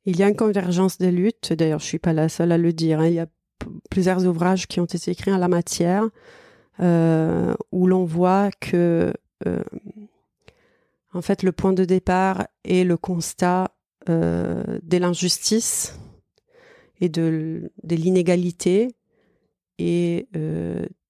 [0.04, 1.52] Il y a une convergence des luttes.
[1.52, 3.00] D'ailleurs, je suis pas la seule à le dire.
[3.00, 3.06] Hein.
[3.06, 3.26] Il y a
[3.90, 6.08] plusieurs ouvrages qui ont été écrits en la matière
[6.80, 9.12] euh, où l'on voit que,
[9.46, 9.62] euh,
[11.12, 13.70] en fait, le point de départ est le constat
[14.08, 15.98] euh, de l'injustice
[17.00, 18.88] et de, l'inégalité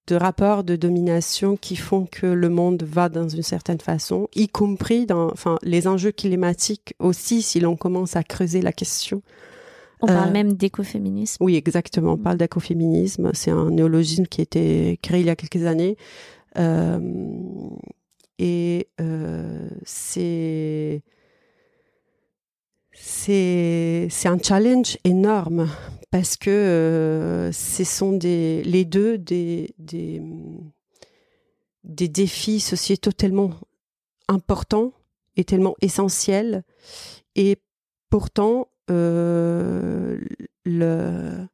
[0.07, 4.49] de rapports de domination qui font que le monde va dans une certaine façon, y
[4.49, 9.21] compris dans enfin, les enjeux climatiques aussi, si l'on commence à creuser la question.
[10.01, 11.43] On parle euh, même d'écoféminisme.
[11.43, 12.13] Oui, exactement.
[12.13, 13.31] On parle d'écoféminisme.
[13.33, 15.95] C'est un néologisme qui a été créé il y a quelques années.
[16.57, 16.99] Euh,
[18.37, 21.03] et euh, c'est
[22.93, 25.69] c'est un challenge énorme
[26.11, 30.21] parce que euh, ce sont les deux des, des,
[31.83, 33.51] des, défis sociétaux tellement
[34.27, 34.93] importants
[35.35, 36.63] et tellement essentiels.
[37.35, 37.57] Et
[38.11, 40.19] pourtant, euh,
[40.65, 41.47] le,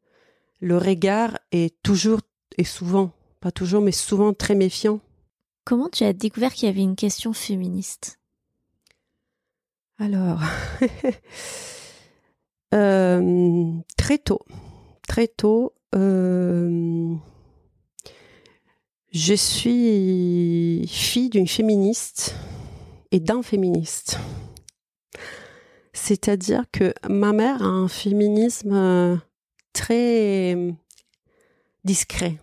[0.60, 2.19] le regard est toujours,
[2.58, 4.99] et souvent, pas toujours, mais souvent très méfiant.
[5.63, 8.18] Comment tu as découvert qu'il y avait une question féministe?
[9.99, 10.39] Alors,
[12.73, 14.41] Euh, très tôt,
[15.07, 17.15] très tôt, euh,
[19.12, 22.35] je suis fille d'une féministe
[23.12, 24.19] et d'un féministe.
[25.93, 29.19] C'est-à-dire que ma mère a un féminisme
[29.73, 30.55] très
[31.83, 32.38] discret.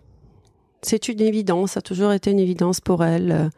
[0.83, 3.51] C'est une évidence, ça a toujours été une évidence pour elle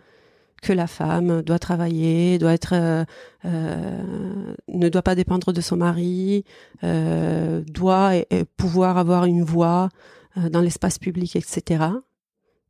[0.62, 3.04] que la femme doit travailler, doit être, euh,
[3.44, 6.44] euh, ne doit pas dépendre de son mari,
[6.84, 8.12] euh, doit
[8.56, 9.88] pouvoir avoir une voix
[10.36, 11.84] dans l'espace public, etc.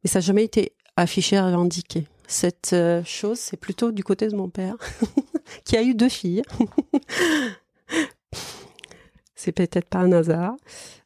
[0.03, 2.07] Mais ça n'a jamais été affiché, revendiqué.
[2.27, 2.75] Cette
[3.05, 4.77] chose, c'est plutôt du côté de mon père,
[5.65, 6.43] qui a eu deux filles.
[9.35, 10.57] c'est peut-être pas un hasard,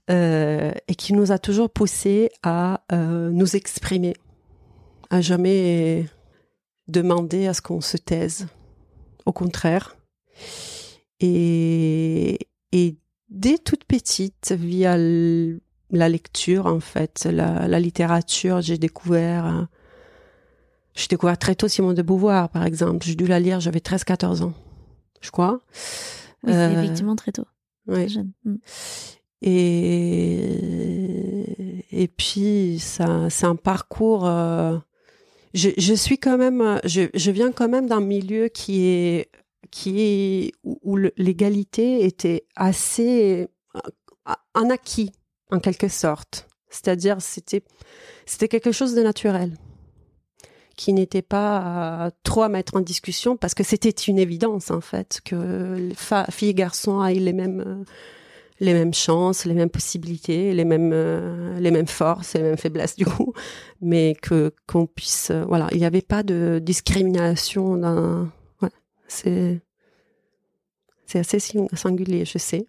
[0.09, 4.15] et qui nous a toujours poussé à nous exprimer,
[5.11, 6.07] à jamais
[6.89, 8.47] demander à ce qu'on se taise.
[9.25, 9.97] Au contraire.
[11.21, 12.39] Et,
[12.73, 12.97] et
[13.29, 14.97] dès toute petite, via
[15.91, 19.69] la lecture, en fait, la, littérature, j'ai découvert,
[20.95, 23.07] j'ai découvert très tôt Simone de Beauvoir, par exemple.
[23.07, 24.55] J'ai dû la lire, j'avais 13-14 ans,
[25.21, 25.61] je crois.
[26.45, 27.47] Oui, c'est euh, effectivement très tôt.
[27.89, 28.33] Jeune.
[28.45, 28.57] Mm.
[29.45, 30.43] Et,
[31.91, 33.03] et puis, c'est
[33.45, 34.79] un parcours euh,
[35.55, 39.31] je, suis quand même, je, viens quand même d'un milieu qui est,
[39.71, 43.49] qui est où, l'égalité était assez
[44.55, 45.13] un acquis
[45.51, 46.49] en quelque sorte.
[46.71, 47.63] C'est-à-dire c'était
[48.25, 49.53] c'était quelque chose de naturel
[50.77, 55.21] qui n'était pas trop à mettre en discussion parce que c'était une évidence en fait
[55.25, 55.91] que
[56.31, 57.85] filles et garçons aient les mêmes
[58.63, 62.95] les mêmes chances, les mêmes possibilités, les mêmes euh, les mêmes forces, les mêmes faiblesses
[62.95, 63.35] du coup,
[63.81, 67.75] mais que qu'on puisse euh, voilà, il n'y avait pas de discrimination
[68.63, 68.69] ouais,
[69.09, 69.61] c'est
[71.07, 71.41] c'est assez
[71.75, 72.67] singulier, je sais.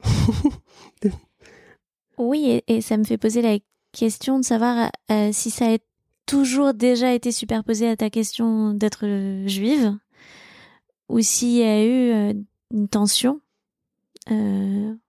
[2.17, 3.57] oui, et, ça me fait poser la
[3.93, 5.77] question de savoir euh, si ça a
[6.25, 9.05] toujours déjà été superposé à ta question d'être
[9.45, 9.95] juive
[11.07, 12.33] ou s'il y a eu
[12.71, 13.39] une tension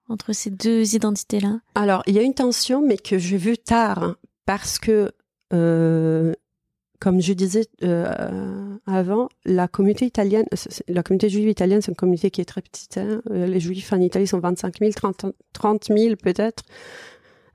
[0.08, 4.16] entre ces deux identités-là Alors, il y a une tension, mais que j'ai vue tard,
[4.46, 5.12] parce que,
[5.52, 6.32] euh,
[7.00, 10.46] comme je disais euh, avant, la communauté italienne,
[10.88, 12.98] la communauté juive italienne, c'est une communauté qui est très petite.
[12.98, 13.22] Hein.
[13.30, 16.62] Les juifs en Italie sont 25 000, 30, 30 000 peut-être.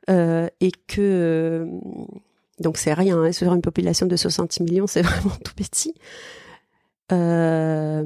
[0.08, 1.68] et que
[2.60, 5.94] donc c'est rien, hein, sur une population de 60 millions, c'est vraiment tout petit.
[7.12, 8.04] Euh,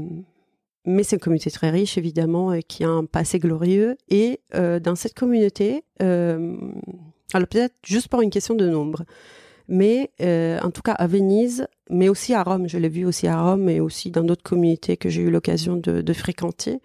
[0.85, 3.95] mais c'est une communauté très riche, évidemment, et qui a un passé glorieux.
[4.09, 6.57] Et euh, dans cette communauté, euh,
[7.33, 9.03] alors peut-être juste pour une question de nombre,
[9.67, 10.11] mais
[10.61, 13.69] en tout cas à Venise, mais aussi à Rome, je l'ai vu aussi à Rome
[13.69, 16.79] et aussi dans d'autres communautés que j'ai eu l'occasion de, fréquenter,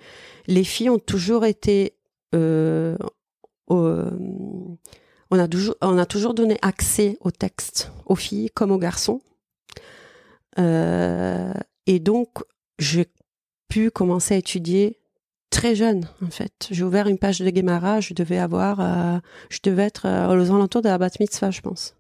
[0.47, 1.95] les filles ont toujours été
[5.31, 9.21] on a toujours, on a toujours donné accès au texte aux filles comme aux garçons.
[10.59, 11.53] Euh,
[11.87, 12.29] et donc,
[12.79, 13.07] j'ai
[13.69, 14.99] pu commencer à étudier
[15.51, 16.69] très jeune, en fait.
[16.71, 19.19] J'ai ouvert une page de Guémara, je devais avoir, euh,
[19.51, 21.95] je devais être euh, aux alentours de la bat mitzvah, je pense.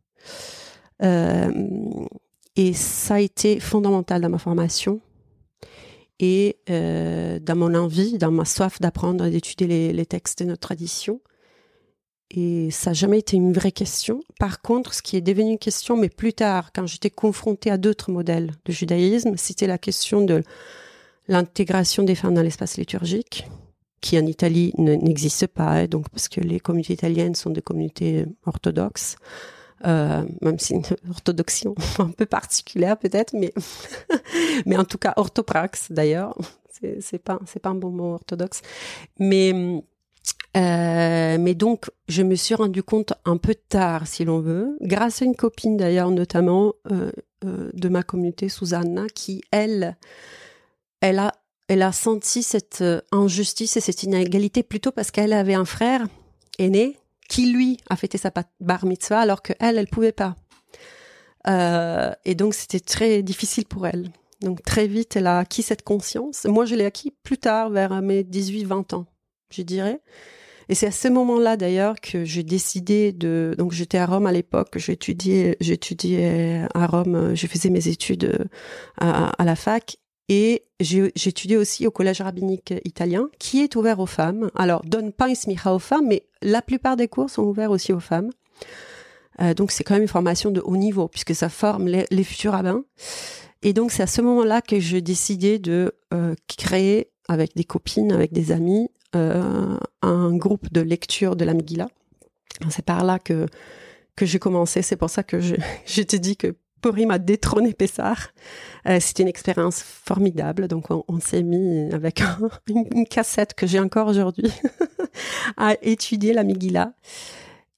[1.00, 5.00] et ça a été fondamental dans ma formation
[6.18, 10.60] et dans mon envie, dans ma soif d'apprendre et d'étudier les, les, textes de notre
[10.60, 11.20] tradition.
[12.30, 14.20] Et ça n'a jamais été une vraie question.
[14.38, 17.78] Par contre, ce qui est devenu une question, mais plus tard, quand j'étais confrontée à
[17.78, 20.42] d'autres modèles de judaïsme, c'était la question de
[21.28, 23.46] l'intégration des femmes dans l'espace liturgique,
[24.00, 29.16] qui en Italie n'existe pas, donc parce que les communautés italiennes sont des communautés orthodoxes,
[29.86, 33.52] euh, même si une orthodoxie un peu particulière peut-être, mais
[34.66, 36.36] mais en tout cas orthopraxe d'ailleurs,
[37.00, 38.62] c'est pas c'est pas un bon mot orthodoxe,
[39.18, 39.82] mais
[40.56, 45.22] euh, mais donc, je me suis rendu compte un peu tard, si l'on veut, grâce
[45.22, 47.12] à une copine d'ailleurs, notamment euh,
[47.44, 49.96] euh, de ma communauté, Susanna, qui elle,
[51.00, 51.32] elle a,
[51.68, 56.06] elle a senti cette injustice et cette inégalité plutôt parce qu'elle avait un frère
[56.58, 56.96] aîné
[57.28, 60.34] qui lui a fêté sa bar mitzvah alors que elle, elle pouvait pas.
[62.24, 64.10] et donc, c'était très difficile pour elle.
[64.40, 66.44] Donc, très vite, elle a acquis cette conscience.
[66.44, 69.06] Moi, je l'ai acquis plus tard, vers mes 18-20 ans
[69.50, 70.00] je dirais.
[70.68, 73.54] Et c'est à ce moment-là d'ailleurs que j'ai décidé de.
[73.56, 78.44] Donc j'étais à Rome à l'époque, j'étudiais, j'étudiais à Rome, je faisais mes études euh,
[79.00, 79.96] à la fac
[80.28, 84.50] et j'étudiais aussi au collège rabbinique italien qui est ouvert aux femmes.
[84.54, 87.92] Alors donne pas une smicha aux femmes, mais la plupart des cours sont ouverts aussi
[87.92, 88.30] aux femmes.
[89.40, 92.52] Euh, donc c'est quand même une formation de haut niveau puisque ça forme les, futurs
[92.52, 92.84] rabbins.
[93.62, 98.12] Et donc c'est à ce moment-là que j'ai décidé de euh, créer avec des copines,
[98.12, 101.88] avec des amis, euh, un groupe de lecture de la Megillah.
[102.70, 103.46] C'est par là que,
[104.16, 104.82] que j'ai commencé.
[104.82, 105.54] C'est pour ça que je,
[105.86, 106.02] je
[106.34, 108.28] que Purim a détrôné Pessar.
[108.86, 110.68] Euh, C'était une expérience formidable.
[110.68, 112.22] Donc, on, s'est mis avec
[112.68, 114.50] une, cassette que j'ai encore aujourd'hui
[115.56, 116.92] à étudier la Megillah.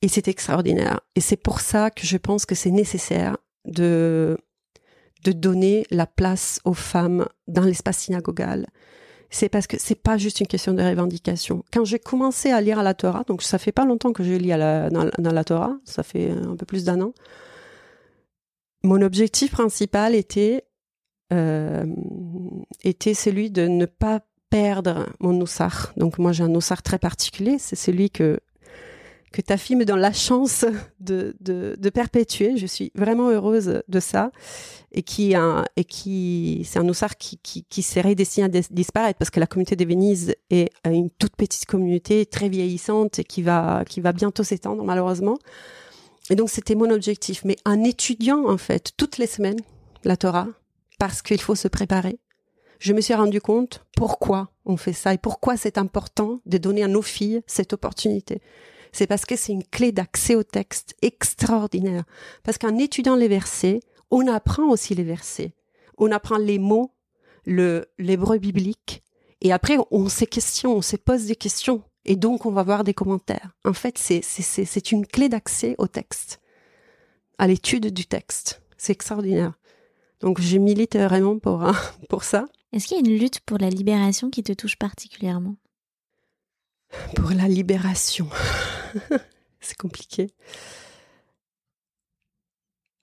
[0.02, 1.00] Et c'est extraordinaire.
[1.14, 3.36] Et c'est pour ça que je pense que c'est nécessaire
[3.66, 4.38] de,
[5.24, 8.66] de donner la place aux femmes dans l'espace synagogal,
[9.30, 11.64] c'est parce que c'est pas juste une question de revendication.
[11.72, 14.48] Quand j'ai commencé à lire la Torah, donc ça fait pas longtemps que je lis
[14.48, 17.12] la, dans, la Torah, ça fait un peu plus d'un an,
[18.82, 20.64] mon objectif principal était
[21.32, 21.84] euh,
[22.82, 25.92] était celui de ne pas perdre mon noussar.
[25.96, 28.40] Donc moi j'ai un noussar très particulier, c'est celui que
[29.32, 30.64] que ta fille me donne la chance
[31.00, 32.56] de, de, perpétuer.
[32.56, 34.32] Je suis vraiment heureuse de ça.
[34.92, 35.34] Et qui,
[35.76, 39.46] et qui, c'est un oussard qui, qui, qui serait destiné à disparaître parce que la
[39.46, 44.12] communauté de Venise est une toute petite communauté très vieillissante et qui va, qui va
[44.12, 45.38] bientôt s'étendre, malheureusement.
[46.30, 47.44] Et donc, c'était mon objectif.
[47.44, 49.60] Mais en étudiant, en fait, toutes les semaines,
[50.04, 50.48] la Torah,
[50.98, 52.18] parce qu'il faut se préparer,
[52.78, 56.82] je me suis rendu compte pourquoi on fait ça et pourquoi c'est important de donner
[56.82, 58.40] à nos filles cette opportunité
[58.92, 62.04] c'est parce que c'est une clé d'accès au texte extraordinaire.
[62.42, 63.80] Parce qu'en étudiant les versets,
[64.10, 65.54] on apprend aussi les versets.
[65.98, 66.92] On apprend les mots,
[67.44, 69.02] le, l'hébreu biblique.
[69.42, 71.82] Et après, on se questionne, on se pose des questions.
[72.04, 73.50] Et donc, on va voir des commentaires.
[73.64, 76.40] En fait, c'est, c'est, c'est une clé d'accès au texte,
[77.38, 78.62] à l'étude du texte.
[78.76, 79.52] C'est extraordinaire.
[80.20, 81.70] Donc, je milite vraiment pour,
[82.08, 82.46] pour ça.
[82.72, 85.56] Est-ce qu'il y a une lutte pour la libération qui te touche particulièrement?
[87.14, 88.28] Pour la libération.
[89.60, 90.28] c'est compliqué.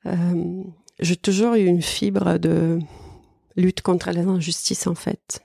[0.06, 0.64] Euh,
[1.00, 2.80] j'ai toujours eu une fibre de
[3.56, 5.44] lutte contre les injustices en fait.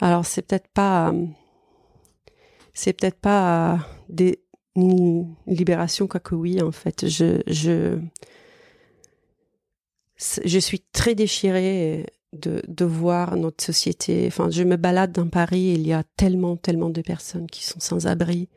[0.00, 1.12] Alors c'est peut-être pas,
[2.74, 4.40] c'est peut-être pas des
[4.76, 7.08] une libération que oui en fait.
[7.08, 7.98] Je je
[10.44, 14.24] je suis très déchirée de, de voir notre société.
[14.26, 17.64] Enfin, je me balade dans Paris et il y a tellement, tellement de personnes qui
[17.64, 18.48] sont sans abri,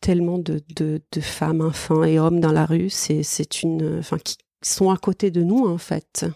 [0.00, 2.90] tellement de, de, femmes, enfants et hommes dans la rue.
[2.90, 6.26] C'est une, enfin, qui sont à côté de nous, en fait.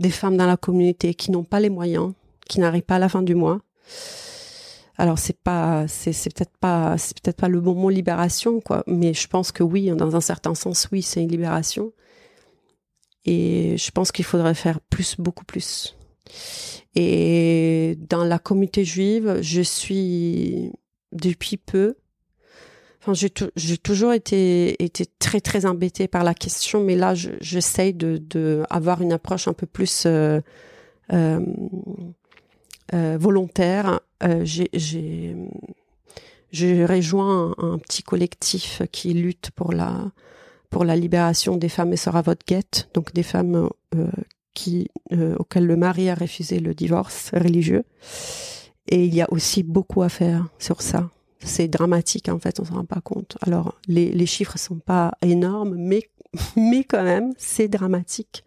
[0.00, 2.12] Des femmes dans la communauté qui n'ont pas les moyens,
[2.48, 3.60] qui n'arrivent pas à la fin du mois.
[4.96, 8.84] Alors c'est pas, c'est, peut-être pas, c'est peut-être pas le bon mot libération, quoi.
[8.86, 11.92] Mais je pense que oui, dans un certain sens, oui, c'est une libération.
[13.24, 15.96] Et je pense qu'il faudrait faire plus, beaucoup plus.
[16.94, 20.70] Et dans la communauté juive, je suis
[21.12, 21.96] depuis peu.
[23.00, 27.92] Enfin, j'ai, toujours été, été très, très embêtée par la question, mais là, je, j'essaye
[27.92, 30.40] de, de avoir une approche un peu plus euh,
[31.12, 31.40] euh,
[32.94, 34.00] euh, volontaire.
[34.24, 35.36] Euh, j'ai,
[36.86, 40.10] rejoint un, petit collectif qui lutte pour la
[40.70, 44.08] pour la libération des femmes et sœurs à votre guette, donc des femmes euh,
[44.54, 47.84] qui, euh, auxquelles le mari a refusé le divorce religieux.
[48.88, 51.10] Et il y a aussi beaucoup à faire sur ça.
[51.38, 53.38] C'est dramatique en fait, on s'en rend pas compte.
[53.42, 56.08] Alors les, les chiffres sont pas énormes, mais
[56.56, 58.44] mais quand même c'est dramatique.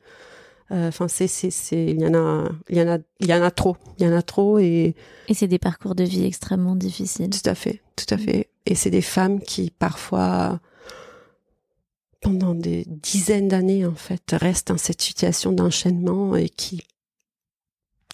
[0.72, 3.34] Euh, enfin, c'est, c'est, c'est, il y en a, il y en a, il y
[3.34, 4.95] en a trop, il y en a trop et.
[5.30, 7.30] Et c'est des parcours de vie extrêmement difficiles.
[7.30, 8.49] Tout à fait, tout à fait.
[8.65, 10.59] Et c'est des femmes qui parfois
[12.22, 16.84] pendant des dizaines d'années en fait restent dans cette situation d'enchaînement et qui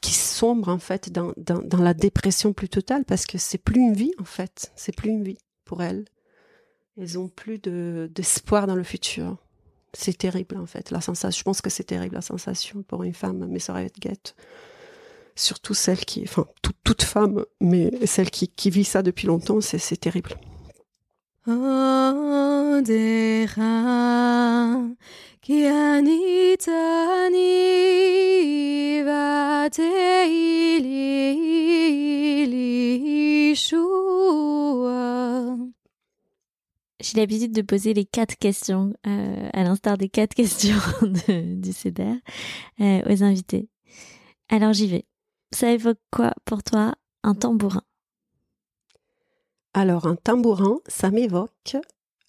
[0.02, 3.80] qui sombre en fait dans, dans, dans, la dépression plus totale parce que c'est plus
[3.80, 6.04] une vie en fait c'est plus une vie pour elles
[6.98, 9.38] elles ont plus de d'espoir dans le futur
[9.94, 11.40] c'est terrible en fait la sensation.
[11.40, 14.36] Je pense que c'est terrible la sensation pour une femme mais ça être guette
[15.36, 19.62] surtout celle qui enfin toute, toute femme mais celle qui, qui vit ça depuis longtemps
[19.62, 20.36] c'est terrible
[37.04, 41.74] J'ai l'habitude de poser les quatre questions, euh, à l'instar des quatre questions de, du
[41.74, 42.16] CEDER,
[42.80, 43.68] euh, aux invités.
[44.48, 45.06] Alors j'y vais.
[45.52, 47.84] Ça évoque quoi pour toi un tambourin?
[49.74, 51.76] Alors, un tambourin, ça m'évoque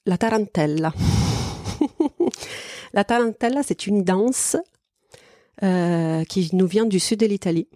[0.07, 0.93] la tarantella.
[2.95, 4.57] la tarantella, c'est une danse
[5.63, 7.69] euh, qui nous vient du sud de l'Italie,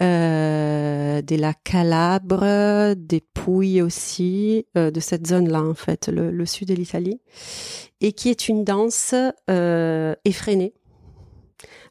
[0.00, 6.68] euh, de la Calabre, des Pouilles aussi, euh, de cette zone-là en fait, le, sud
[6.68, 7.20] de l'Italie,
[8.00, 9.14] et qui est une danse
[9.50, 10.72] euh, effrénée.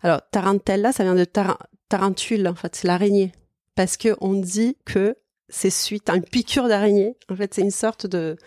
[0.04, 3.34] Alors, tarantella, ça vient de tar tarentule en fait, c'est l'araignée,
[3.76, 5.18] parce que on dit que
[5.50, 7.18] c'est suite à une piqûre d'araignée.
[7.30, 8.38] En fait, c'est une sorte de,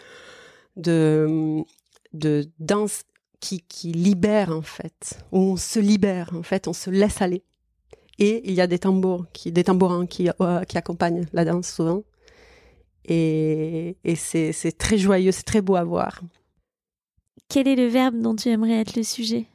[0.77, 1.63] de,
[2.15, 3.03] de danse
[3.41, 7.43] qui, qui libère, en fait, où on se libère, en fait, on se laisse aller.
[8.21, 11.73] Et il y a des tambours, qui, des tambourins qui, euh, qui accompagnent la danse
[11.73, 12.05] souvent.
[13.07, 16.21] Et, et c'est, c'est très joyeux, c'est très beau à voir.
[17.49, 19.47] Quel est le verbe dont tu aimerais être le sujet?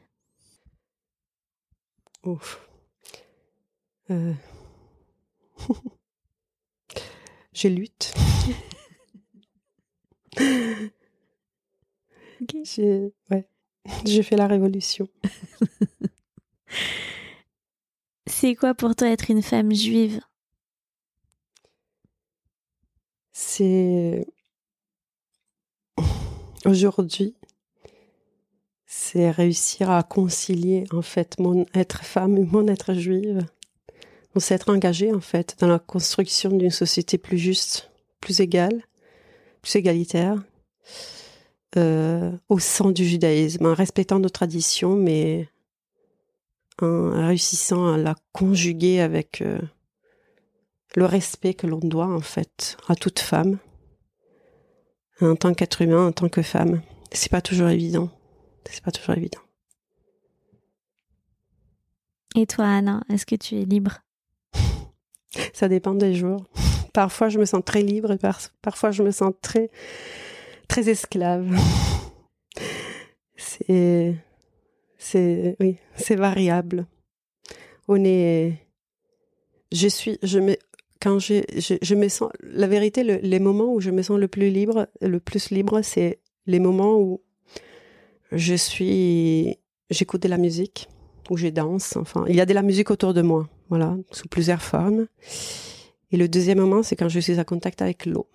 [2.23, 2.67] Ouf.
[4.09, 4.33] Euh...
[7.53, 8.15] Je lutte.
[12.41, 12.63] okay.
[12.65, 13.47] J'ai ouais.
[14.23, 15.07] fait la révolution.
[18.37, 20.19] C'est quoi pour toi être une femme juive?
[23.31, 24.27] C'est
[26.65, 27.33] aujourd'hui,
[28.85, 33.39] c'est réussir à concilier en fait mon être femme et mon être juive.
[34.35, 38.83] On s'est engagé en fait dans la construction d'une société plus juste, plus égale,
[39.61, 40.43] plus égalitaire,
[41.77, 45.47] euh, au sein du judaïsme, en respectant nos traditions, mais
[46.81, 49.59] en réussissant à la conjuguer avec euh,
[50.95, 53.57] le respect que l'on doit en fait à toute femme,
[55.21, 56.81] en tant qu'être humain, en tant que femme.
[57.11, 58.09] C'est pas toujours évident.
[58.69, 59.39] C'est pas toujours évident.
[62.35, 63.99] Et toi, Anna, est-ce que tu es libre?
[65.53, 66.45] Ça dépend des jours.
[66.93, 68.19] Parfois, je me sens très libre et
[68.61, 69.69] parfois, je me sens très,
[70.67, 71.57] très esclave.
[73.37, 74.15] c'est,
[75.05, 76.87] c'est, oui, c'est variable.
[77.87, 78.53] On est,
[79.71, 80.55] je suis, je me,
[80.99, 84.17] quand je, je, je me sens, la vérité, le, les moments où je me sens
[84.17, 87.21] le plus libre, le plus libre, c'est les moments où
[88.31, 89.57] je suis,
[89.91, 90.89] j'écoute de la musique,
[91.29, 91.97] où je danse.
[91.97, 95.05] Enfin, il y a de la musique autour de moi voilà, sous plusieurs formes.
[96.11, 98.27] Et le deuxième moment, c'est quand je suis en contact avec l'eau.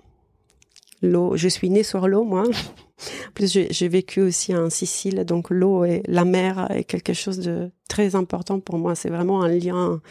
[1.02, 2.44] L'eau, je suis née sur l'eau, moi.
[2.46, 7.38] En plus, j'ai vécu aussi en Sicile, donc l'eau et la mer est quelque chose
[7.38, 8.94] de très important pour moi.
[8.94, 10.02] C'est vraiment un lien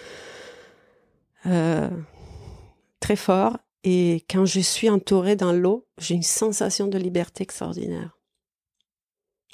[1.46, 1.90] euh,
[3.00, 3.58] très fort.
[3.84, 8.18] Et quand je suis entourée dans l'eau, j'ai une sensation de liberté extraordinaire.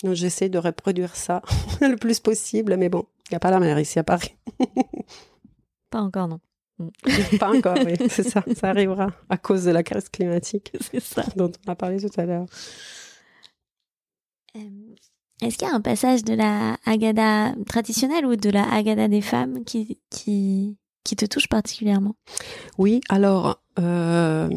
[0.04, 1.42] Donc j'essaie de reproduire ça
[1.82, 4.36] le plus possible, mais bon, il n'y a pas la mer ici à Paris.
[5.90, 6.40] pas encore, non.
[6.80, 6.90] Mm.
[7.40, 8.44] pas encore, oui, c'est ça.
[8.56, 10.72] Ça arrivera à cause de la crise climatique.
[10.92, 11.24] C'est ça.
[11.36, 12.46] Dont on a parlé tout à l'heure.
[14.56, 14.60] Euh,
[15.42, 19.22] est-ce qu'il y a un passage de la Haggadah traditionnelle ou de la Haggadah des
[19.22, 22.16] femmes qui, qui, qui te touche particulièrement?
[22.78, 24.50] Oui, alors, euh,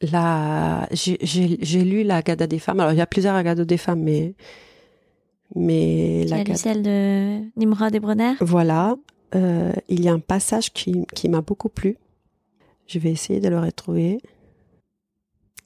[0.00, 2.80] j'ai lu la Haggadah des femmes.
[2.80, 4.34] Alors, il y a plusieurs Haggadah des femmes, mais.
[5.54, 8.34] mais la lu celle de Nimrod et Bronner?
[8.40, 8.96] Voilà.
[9.34, 11.98] Euh, il y a un passage qui, m'a beaucoup plu.
[12.86, 14.20] Je vais essayer de le retrouver.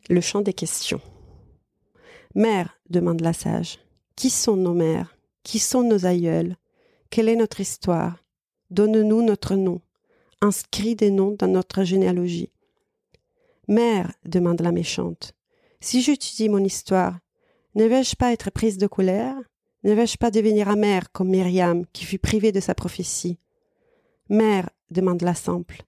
[0.08, 1.00] Le chant des questions.
[2.34, 3.78] Mère, demande la sage,
[4.16, 5.16] qui sont nos mères?
[5.44, 6.56] Qui sont nos aïeuls?
[7.10, 8.24] Quelle est notre histoire?
[8.70, 9.80] Donne-nous notre nom.
[10.40, 12.50] Inscris des noms dans notre généalogie.
[13.68, 15.34] Mère, demande la méchante,
[15.82, 17.18] si j'étudie mon histoire,
[17.74, 19.34] ne vais-je pas être prise de colère?
[19.82, 23.40] Ne vais-je pas devenir amère comme Myriam qui fut privée de sa prophétie?
[24.32, 25.82] Mère, demande la simple,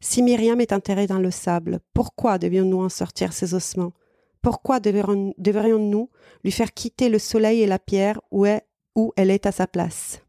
[0.00, 3.92] si Myriam est enterrée dans le sable, pourquoi devions-nous en sortir ses ossements?
[4.40, 6.10] Pourquoi devrions-nous
[6.42, 10.22] lui faire quitter le soleil et la pierre où, elle est à sa place?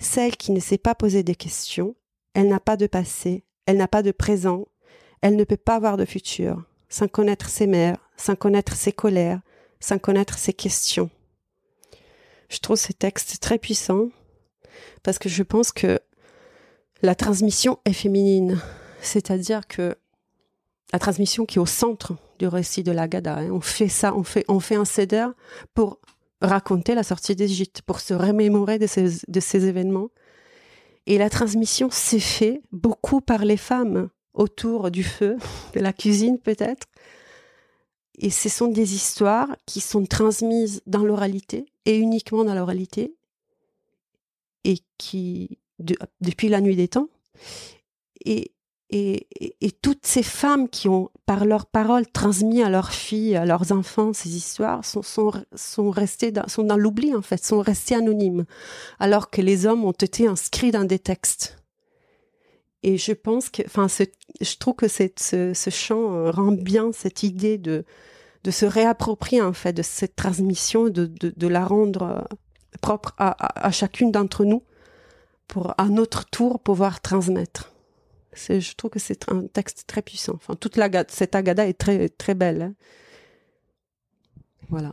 [0.00, 1.94] Celle qui ne sait pas poser des questions,
[2.34, 4.66] elle n'a pas de passé, elle n'a pas de présent,
[5.22, 9.40] elle ne peut pas avoir de futur sans connaître ses mères, sans connaître ses colères,
[9.80, 11.08] sans connaître ses questions.
[12.50, 14.10] Je trouve ces textes très puissants
[15.02, 15.98] parce que je pense que
[17.02, 18.60] la transmission est féminine,
[19.00, 19.96] c'est-à-dire que
[20.92, 23.38] la transmission qui est au centre du récit de la Gada.
[23.38, 23.50] Hein.
[23.50, 25.26] On fait ça, on fait, on fait un céder
[25.74, 25.98] pour
[26.40, 30.10] raconter la sortie d'Égypte, pour se remémorer de ces, de ces événements.
[31.06, 35.36] Et la transmission s'est fait beaucoup par les femmes autour du feu,
[35.74, 36.86] de la cuisine peut-être.
[38.18, 43.14] Et ce sont des histoires qui sont transmises dans l'oralité et uniquement dans l'oralité
[44.64, 45.58] et qui,
[46.20, 47.08] depuis la nuit des temps,
[48.24, 48.52] et,
[48.90, 49.26] et,
[49.60, 53.72] et, toutes ces femmes qui ont, par leurs paroles, transmis à leurs filles, à leurs
[53.72, 58.44] enfants ces histoires, sont, sont, sont restées dans, dans l'oubli, en fait, sont restées anonymes,
[59.00, 61.58] alors que les hommes ont été inscrits dans des textes.
[62.82, 63.86] Et je pense que, enfin,
[64.40, 67.84] je trouve que ce, chant euh, rend bien cette idée de,
[68.44, 72.20] de se réapproprier, en fait, de cette transmission, de, de, de la rendre euh,
[72.80, 74.62] propre à, à, chacune d'entre nous
[75.52, 77.72] pour, à notre tour, pouvoir transmettre.
[78.34, 80.32] Je trouve que c'est un texte très puissant.
[80.36, 82.62] Enfin, toute la, cette agada est très, très belle.
[82.62, 82.74] Hein.
[84.70, 84.92] Voilà.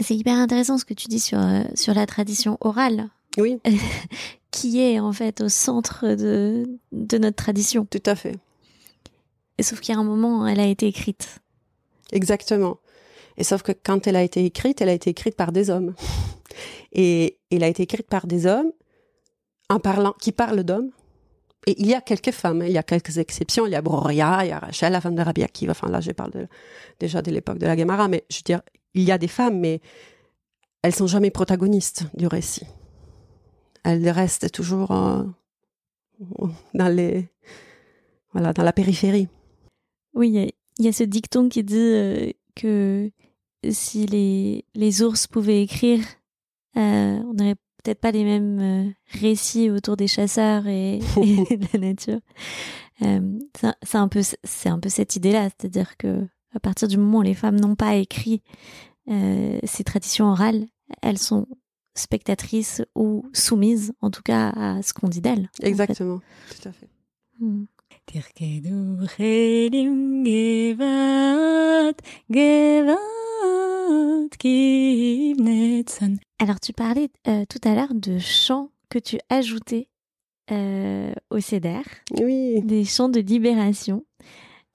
[0.00, 3.08] C'est hyper intéressant ce que tu dis sur, euh, sur la tradition orale.
[3.38, 3.58] Oui.
[4.52, 7.86] qui est en fait au centre de, de notre tradition.
[7.86, 8.36] Tout à fait.
[9.58, 11.40] Et sauf qu'il y a un moment, elle a été écrite.
[12.12, 12.78] Exactement.
[13.36, 15.94] Et sauf que quand elle a été écrite, elle a été écrite par des hommes.
[16.92, 18.72] Et elle a été écrite par des hommes
[19.68, 20.90] en parlant, qui parlent d'hommes.
[21.66, 22.66] Et il y a quelques femmes, hein.
[22.66, 23.66] il y a quelques exceptions.
[23.66, 25.44] Il y a Broria, il y a Rachel, la femme de Rabbi.
[25.68, 26.48] Enfin, là, je parle
[26.98, 28.08] déjà de l'époque de la Gemara.
[28.08, 28.62] Mais je veux dire,
[28.94, 29.80] il y a des femmes, mais
[30.82, 32.66] elles sont jamais protagonistes du récit
[33.88, 35.24] elle reste toujours euh,
[36.74, 37.28] dans les
[38.32, 39.28] voilà dans la périphérie.
[40.14, 43.10] Oui, il y, a ce dicton qui dit euh, que
[43.70, 46.00] si les, les ours pouvaient écrire,
[46.76, 52.20] euh, on n'aurait peut-être pas les mêmes récits autour des chasseurs et, de la nature.
[53.00, 57.22] c'est un peu c'est un peu cette idée-là, c'est-à-dire que à partir du moment où
[57.22, 58.42] les femmes n'ont pas écrit
[59.06, 60.66] ces traditions orales,
[61.02, 61.46] elles sont
[61.98, 65.50] spectatrice ou soumise, en tout cas, à ce qu'on dit d'elle.
[65.62, 66.88] Exactement, tout à fait.
[67.40, 67.64] Hmm.
[76.38, 79.88] Alors, tu parlais euh, tout à l'heure de chants que tu ajoutais
[80.50, 81.82] euh, au CEDER.
[82.20, 82.62] Oui.
[82.62, 84.04] Des chants de libération.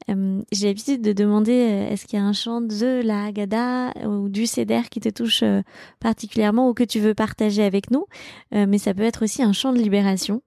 [0.10, 3.94] Euh, j'ai l'habitude de demander euh, est-ce qu'il y a un chant de la Haggadah
[4.08, 5.62] ou du Seder qui te touche euh,
[6.00, 8.06] particulièrement ou que tu veux partager avec nous,
[8.52, 10.42] mais ça peut être aussi un chant de libération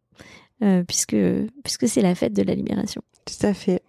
[0.86, 1.16] puisque
[1.64, 3.02] puisque c'est la fête de la libération.
[3.24, 3.82] Tout à fait.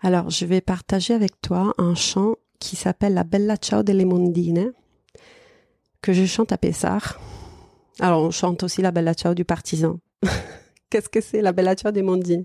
[0.00, 4.72] Alors, je vais partager avec toi un chant qui s'appelle La Bella Ciao delle Mondine
[6.00, 7.20] que je chante à Pessar.
[7.98, 9.98] Alors, on chante aussi La Bella Ciao du partisan
[10.90, 12.44] Qu'est-ce que c'est la Bella Ciao des Mondine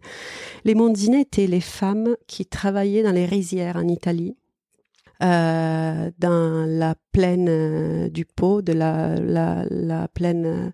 [0.65, 4.35] Les Mondine étaient les femmes qui travaillaient dans les rizières en Italie,
[5.21, 10.73] euh, dans la plaine euh, du Pau, de la, la, la plaine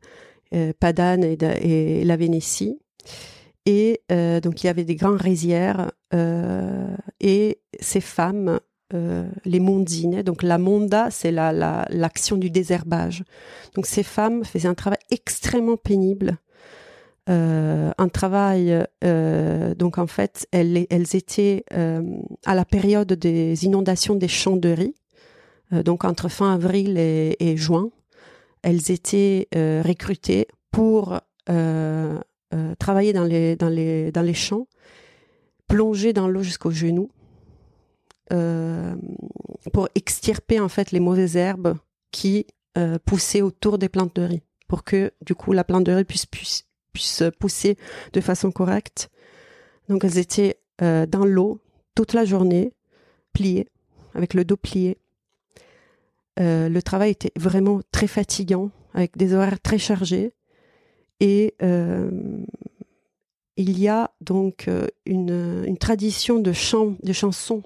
[0.53, 2.79] euh, Padane et, la Vénétie.
[3.65, 5.91] Et donc il y avait des grandes rizières
[7.21, 8.59] et ces femmes
[8.93, 10.21] euh, les mondines.
[10.21, 11.51] Donc la monda, c'est la,
[11.89, 13.23] l'action du désherbage.
[13.73, 16.37] Donc ces femmes faisaient un travail extrêmement pénible.
[17.29, 20.77] Euh, un travail, euh, donc en fait, elles,
[21.15, 24.95] étaient à la période des inondations des champs de riz,
[25.71, 27.89] donc entre fin avril et, et juin,
[28.61, 31.19] elles étaient recrutées pour
[32.77, 34.67] travailler dans les, dans, les, dans les champs,
[35.67, 37.09] plonger dans l'eau jusqu'aux genoux
[38.33, 38.95] euh,
[39.71, 41.77] pour extirper en fait les mauvaises herbes
[42.11, 45.91] qui euh, poussaient autour des plantes de riz, pour que du coup la plante de
[45.91, 47.77] riz puisse, puisse, puisse pousser
[48.11, 49.09] de façon correcte.
[49.87, 51.61] Donc elles étaient euh, dans l'eau
[51.93, 52.73] toute la journée,
[53.33, 53.67] pliées,
[54.15, 54.97] avec le dos plié.
[56.37, 60.33] Le travail était vraiment très fatigant, avec des horaires très chargés.
[61.19, 61.53] Et
[63.55, 64.67] il y a donc
[65.05, 67.61] une, une tradition de chants, de chansons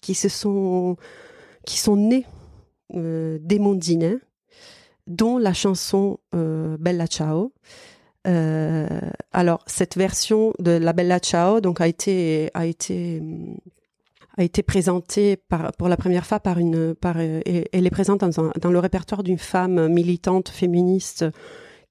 [0.00, 0.96] qui se sont
[1.66, 2.26] qui sont nés
[2.94, 4.16] euh, des Mondinais,
[5.06, 7.52] dont la chanson euh, Bella Ciao.
[8.26, 8.86] Euh,
[9.32, 13.22] alors cette version de la Bella Ciao donc a été a été
[14.36, 18.70] a été présentée par, pour la première fois par une par elle est présente dans
[18.70, 21.24] le répertoire d'une femme militante féministe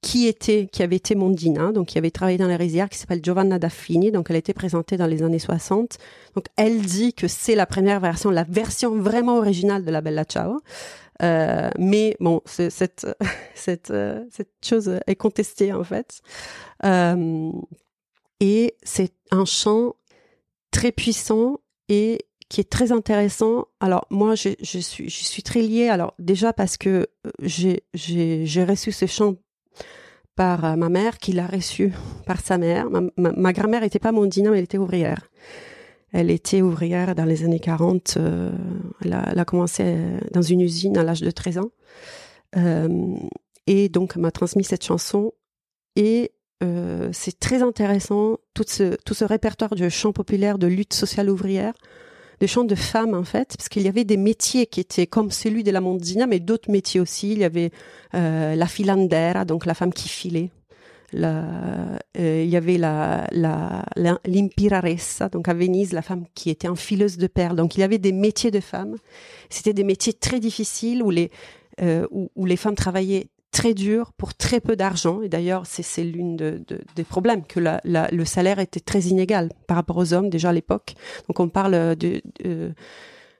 [0.02, 3.20] qui était, qui avait été mondina, donc qui avait travaillé dans les rizières, qui s'appelle
[3.22, 5.98] Giovanna Daffini, donc elle a été présentée dans les années 60.
[6.36, 10.24] Donc elle dit que c'est la première version, la version vraiment originale de la Bella
[10.24, 10.62] Ciao.
[11.22, 13.06] Euh, mais bon, cette
[13.56, 16.22] cette euh, cette chose est contestée en fait.
[16.86, 17.52] Euh,
[18.40, 19.96] et c'est un chant
[20.72, 23.68] très puissant et qui est très intéressant.
[23.82, 25.90] Alors moi, je, suis je suis très liée.
[25.90, 27.08] Alors déjà parce que
[27.44, 27.84] j'ai
[28.64, 29.36] reçu ce chant
[30.40, 31.92] par euh, ma mère, qui l'a reçue
[32.26, 32.88] par sa mère.
[33.18, 35.30] Ma, grand-mère n'était pas mondina, mais elle était ouvrière.
[36.14, 38.16] Elle était ouvrière dans les années 40.
[38.16, 38.50] Euh,
[39.04, 41.72] elle, a, commencé euh, dans une usine à l'âge de 13 ans.
[43.68, 45.34] et donc, elle m'a transmis cette chanson.
[45.98, 46.32] Et
[47.12, 51.74] c'est très intéressant, tout ce, tout ce répertoire de chants populaires de lutte sociale ouvrière
[52.40, 55.32] de chants de femmes en fait, parce qu'il y avait des métiers qui étaient comme
[55.32, 57.32] celui de la mondina, mais d'autres métiers aussi.
[57.32, 57.72] Il y avait
[58.16, 60.52] euh, la filandera, donc la femme qui filait.
[61.12, 61.44] La,
[62.20, 63.28] euh, il y avait la,
[64.26, 67.56] l'impiraressa, donc à Venise, la femme qui était enfileuse de perles.
[67.56, 68.96] Donc il y avait des métiers de femmes.
[69.50, 71.32] C'était des métiers très difficiles où les,
[71.82, 75.22] euh, où, les femmes travaillaient très dur pour très peu d'argent.
[75.22, 79.78] Et d'ailleurs, c'est l'une de, de, des problèmes, que le salaire était très inégal par
[79.78, 80.96] rapport aux hommes déjà à l'époque.
[81.28, 82.74] Donc on parle de, de,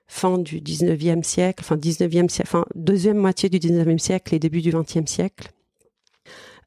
[0.08, 4.62] fin du 19e siècle, enfin 19e siècle, enfin deuxième moitié du 19e siècle et début
[4.62, 5.52] du 20e siècle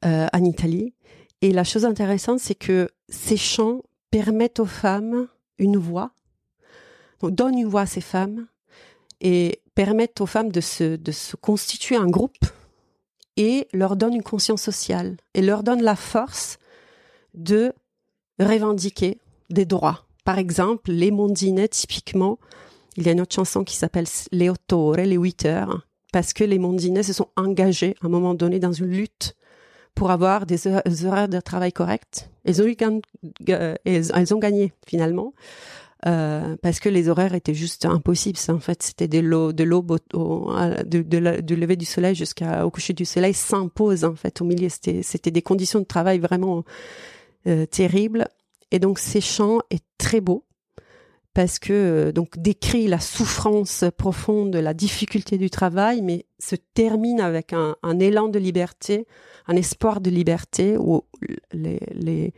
[0.05, 0.93] euh, en Italie.
[1.41, 3.81] Et la chose intéressante, c'est que ces chants
[4.11, 5.27] permettent aux femmes
[5.57, 6.11] une voix,
[7.19, 8.47] donc donnent une voix à ces femmes
[9.19, 12.45] et permettent aux femmes de se constituer un groupe
[13.37, 16.57] et leur donne une conscience sociale et leur donne la force
[17.33, 17.73] de
[18.39, 19.19] revendiquer
[19.49, 20.05] des droits.
[20.23, 22.39] Par exemple, les mondinets, typiquement,
[22.95, 26.43] il y a une autre chanson qui s'appelle Les Ottore, les huit heures, parce que
[26.43, 29.35] les mondinets se sont engagés à un moment donné dans une lutte
[29.95, 30.67] pour avoir des
[31.05, 32.29] horaires de travail corrects.
[32.45, 32.61] Elles
[33.85, 35.33] elles ont gagné finalement.
[36.05, 38.39] Euh, parce que les horaires étaient juste impossibles.
[38.49, 43.33] En fait, c'était de l'aube de, lever du soleil jusqu'au coucher du soleil
[43.73, 44.03] pause.
[44.03, 46.63] En fait, au milieu, c'était, des conditions de travail vraiment
[47.47, 48.27] euh, terribles.
[48.71, 50.43] Et donc, ces chants est très beau
[51.33, 57.21] parce que euh, donc décrit la souffrance profonde, la difficulté du travail, mais se termine
[57.21, 59.07] avec un, élan de liberté,
[59.47, 61.05] un espoir de liberté où
[61.53, 62.33] les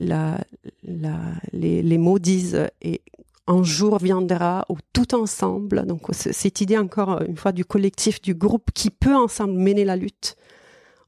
[0.00, 3.02] les, mots disent et
[3.46, 8.34] un jour viendra où tout ensemble, donc cette idée encore une fois du collectif, du
[8.34, 10.36] groupe qui peut ensemble mener la lutte,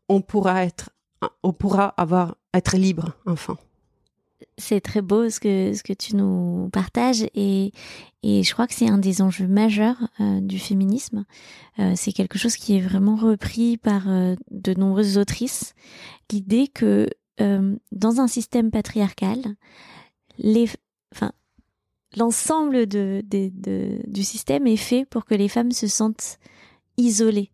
[0.08, 0.90] on pourra être,
[1.42, 3.56] on pourra avoir être libre enfin.
[4.56, 7.72] C'est très beau ce que ce que tu nous partages et
[8.22, 11.24] et je crois que c'est un des enjeux majeurs euh, du féminisme.
[11.78, 15.74] Euh, c'est quelque chose qui est vraiment repris par euh, de nombreuses autrices.
[16.32, 17.08] L'idée que
[17.40, 19.40] euh, dans un système patriarcal,
[20.38, 20.68] les,
[21.14, 21.32] enfin,
[22.16, 26.38] l'ensemble de, de, de, du système est fait pour que les femmes se sentent
[26.96, 27.50] isolées.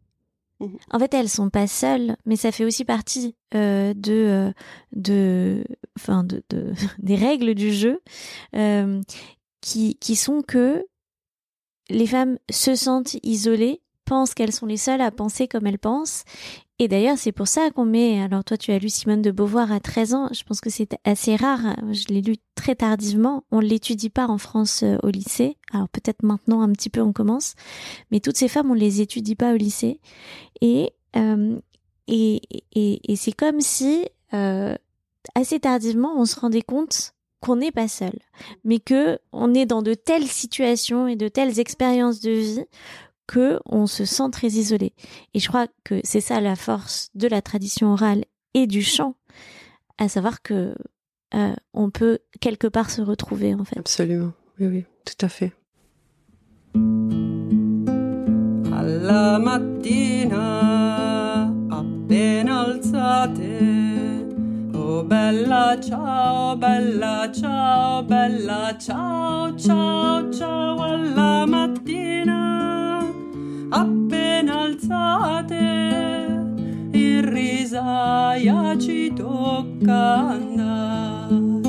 [0.61, 0.79] Mhm.
[0.93, 4.53] En fait, elles sont pas seules, mais ça fait aussi partie euh, de, euh,
[4.93, 5.65] de,
[5.97, 8.01] enfin, de, de, des règles du jeu
[8.55, 9.01] euh,
[9.61, 10.85] qui, qui sont que
[11.91, 16.25] les femmes se sentent isolées, pensent qu'elles sont les seules à penser comme elles pensent,
[16.81, 18.21] et d'ailleurs, c'est pour ça qu'on met.
[18.21, 20.29] Alors, toi, tu as lu Simone de Beauvoir à 13 ans.
[20.33, 21.77] Je pense que c'est assez rare.
[21.93, 23.45] Je l'ai lu très tardivement.
[23.53, 25.57] On ne l'étudie pas en France euh, au lycée.
[25.73, 27.55] Alors, peut-être maintenant, un petit peu, on commence.
[28.11, 30.01] Mais toutes ces femmes, on ne les étudie pas au lycée.
[30.61, 31.61] Et, euh,
[32.09, 34.75] et, et, et c'est comme si, euh,
[35.37, 38.19] assez tardivement, on se rendait compte qu'on n'est pas seul,
[38.65, 42.65] mais que on est dans de telles situations et de telles expériences de vie
[43.27, 44.93] que on se sent très isolé.
[45.35, 49.17] Et je crois que c'est ça la force de la tradition orale et du chant,
[49.99, 50.75] à savoir que
[51.35, 53.79] euh, on peut quelque part se retrouver en fait.
[53.79, 55.53] Absolument, oui, oui, tout à fait.
[58.73, 60.45] Alla mattina
[61.71, 63.85] appena alzate
[64.75, 72.44] Oh bella ciao, bella ciao, bella ciao, ciao, ciao alla mattina
[74.85, 75.55] alzate
[76.93, 81.63] in risaia ci tocca andare.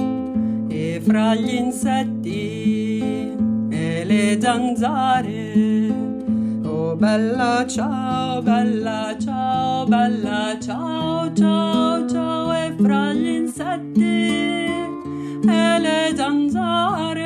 [0.67, 2.99] E fra gli insetti
[3.69, 5.93] e le zanzare
[6.65, 14.03] oh bella ciao bella ciao bella ciao ciao ciao e fra gli insetti
[15.47, 17.23] e le zanzare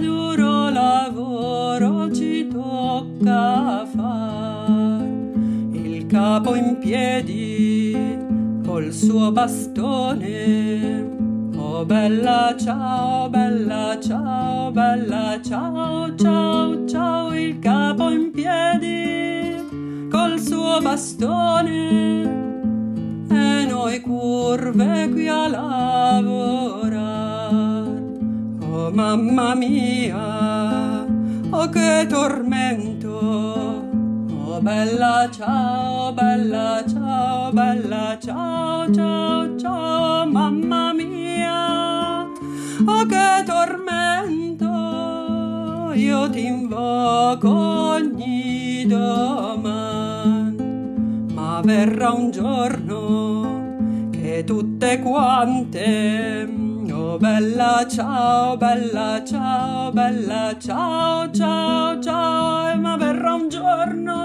[0.00, 3.83] duro lavoro ci tocca
[6.14, 7.92] capo in piedi
[8.64, 11.02] col suo bastone.
[11.56, 20.78] Oh bella ciao, bella ciao, bella ciao, ciao, ciao, il capo in piedi col suo
[20.80, 22.22] bastone.
[23.28, 26.92] E noi curve qui a lavorare.
[28.60, 31.04] Oh mamma mia,
[31.50, 33.73] oh che tormento
[34.60, 42.28] bella ciao, bella ciao, bella ciao, ciao, ciao, mamma mia.
[42.86, 44.66] Oh che tormento,
[45.94, 50.56] io ti invoco ogni domani,
[51.32, 56.64] ma verrà un giorno che tutte quante
[57.14, 64.23] Oh bella ciao, bella ciao, bella ciao, ciao, ciao, ma verrà un giorno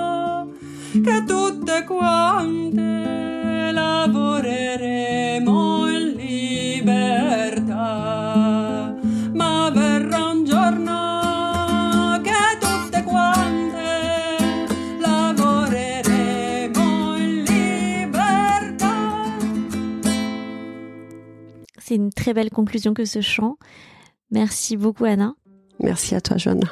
[1.02, 7.76] che tutte quante lavoreremo in libertà,
[9.34, 14.38] ma verrà un giorno che tutte quante
[15.00, 18.96] lavoreremo in libertà.
[21.78, 23.58] C'est une très belle conclusion que ce chant.
[24.32, 25.36] Merci beaucoup Anna.
[25.80, 26.72] Merci à toi Joanna.